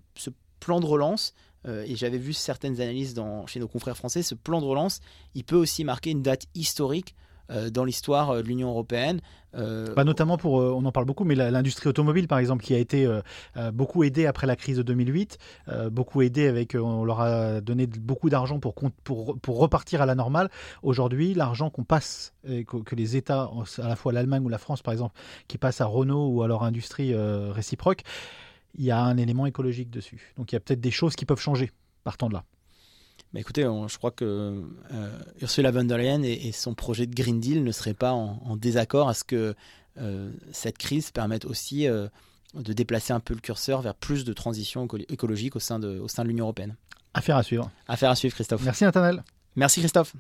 plan 0.60 0.82
de 0.82 0.86
relance, 0.86 1.34
et 1.66 1.96
j'avais 1.96 2.18
vu 2.18 2.34
certaines 2.34 2.80
analyses 2.82 3.14
dans, 3.14 3.46
chez 3.48 3.60
nos 3.60 3.68
confrères 3.70 3.98
français, 3.98 4.24
ce 4.24 4.36
plan 4.36 4.60
de 4.60 4.66
relance, 4.66 5.00
il 5.36 5.46
peut 5.46 5.56
aussi 5.56 5.86
marquer 5.86 6.12
une 6.12 6.22
date 6.22 6.46
historique 6.56 7.16
dans 7.50 7.84
l'histoire 7.84 8.32
euh, 8.32 8.42
de 8.42 8.48
l'Union 8.48 8.70
européenne. 8.70 9.20
Euh, 9.56 9.94
bah 9.94 10.04
notamment 10.04 10.38
pour, 10.38 10.54
on 10.54 10.84
en 10.84 10.92
parle 10.92 11.06
beaucoup, 11.06 11.26
mais 11.26 11.36
l'industrie 11.36 11.88
automobile 11.88 12.28
par 12.28 12.40
exemple, 12.40 12.64
qui 12.64 12.74
a 12.74 12.80
été 12.80 13.08
beaucoup 13.72 14.04
aidée 14.04 14.26
après 14.26 14.48
la 14.48 14.56
crise 14.56 14.78
de 14.78 14.82
2008, 14.82 15.38
beaucoup 15.92 16.24
aidée 16.24 16.48
avec, 16.48 16.74
on 16.74 17.04
leur 17.04 17.22
a 17.22 17.62
donné 17.62 17.86
beaucoup 17.86 18.32
d'argent 18.32 18.60
pour, 18.60 18.74
repartir 19.48 20.02
à 20.02 20.08
la 20.08 20.16
normale. 20.16 20.50
Aujourd'hui, 20.82 21.36
l'argent 21.36 21.70
qu'on 21.70 21.84
passe, 21.84 22.34
que, 22.44 22.96
les 22.96 23.16
États, 23.16 23.52
à 23.78 23.88
la 23.88 23.96
fois 23.96 24.12
l'Allemagne 24.12 24.44
ou 24.44 24.50
la 24.50 24.58
France 24.58 24.82
par 24.82 24.92
exemple, 24.92 25.14
qui 25.48 25.60
passent 25.60 25.82
à 25.82 25.86
Renault 25.86 26.30
ou 26.30 26.42
à 26.42 26.48
leur 26.48 26.64
industrie 26.64 27.14
réciproque, 27.14 28.02
il 28.76 28.86
y 28.86 28.90
a 28.90 29.00
un 29.00 29.18
élément 29.18 29.46
écologique 29.46 29.92
dessus. 29.92 30.34
Donc 30.36 30.52
il 30.52 30.56
y 30.56 30.58
a 30.58 30.62
peut-être 30.62 30.82
des 30.82 30.90
choses 30.90 31.16
qui 31.16 31.26
peuvent 31.26 31.40
changer 31.40 31.70
partant 32.04 32.28
de 32.28 32.34
là. 32.34 32.44
Mais 33.34 33.42
écoutez, 33.42 33.64
je 33.64 33.98
crois 33.98 34.12
que 34.12 34.62
euh, 34.94 35.20
Ursula 35.42 35.72
von 35.72 35.84
der 35.84 35.98
Leyen 35.98 36.22
et, 36.24 36.52
son 36.52 36.76
projet 36.76 37.08
de 37.08 37.16
Green 37.16 37.40
Deal 37.40 37.64
ne 37.64 37.72
seraient 37.72 37.96
pas 37.96 38.12
en, 38.12 38.56
désaccord 38.56 39.10
à 39.10 39.14
ce 39.14 39.24
que 39.24 39.56
euh, 40.00 40.32
cette 40.52 40.78
crise 40.78 41.12
permette 41.12 41.46
aussi 41.46 41.88
euh, 41.88 42.08
de 42.54 42.74
déplacer 42.74 43.12
un 43.12 43.20
peu 43.20 43.34
le 43.34 43.40
curseur 43.40 43.82
vers 43.82 43.96
plus 43.96 44.24
de 44.24 44.34
transition 44.34 44.88
écologique 45.10 45.56
au 45.56 45.60
sein 45.60 45.80
de, 45.80 46.00
au 46.00 46.08
sein 46.08 46.24
de 46.24 46.30
l'Union 46.30 46.46
européenne. 46.46 46.76
Affaire 47.16 47.38
à 47.38 47.44
suivre. 47.44 47.72
Affaire 47.88 48.12
à 48.12 48.16
suivre, 48.16 48.36
Christophe. 48.36 48.64
Merci, 48.64 48.84
Nathanaël. 48.84 49.24
Merci, 49.56 49.80
Christophe. 49.80 50.16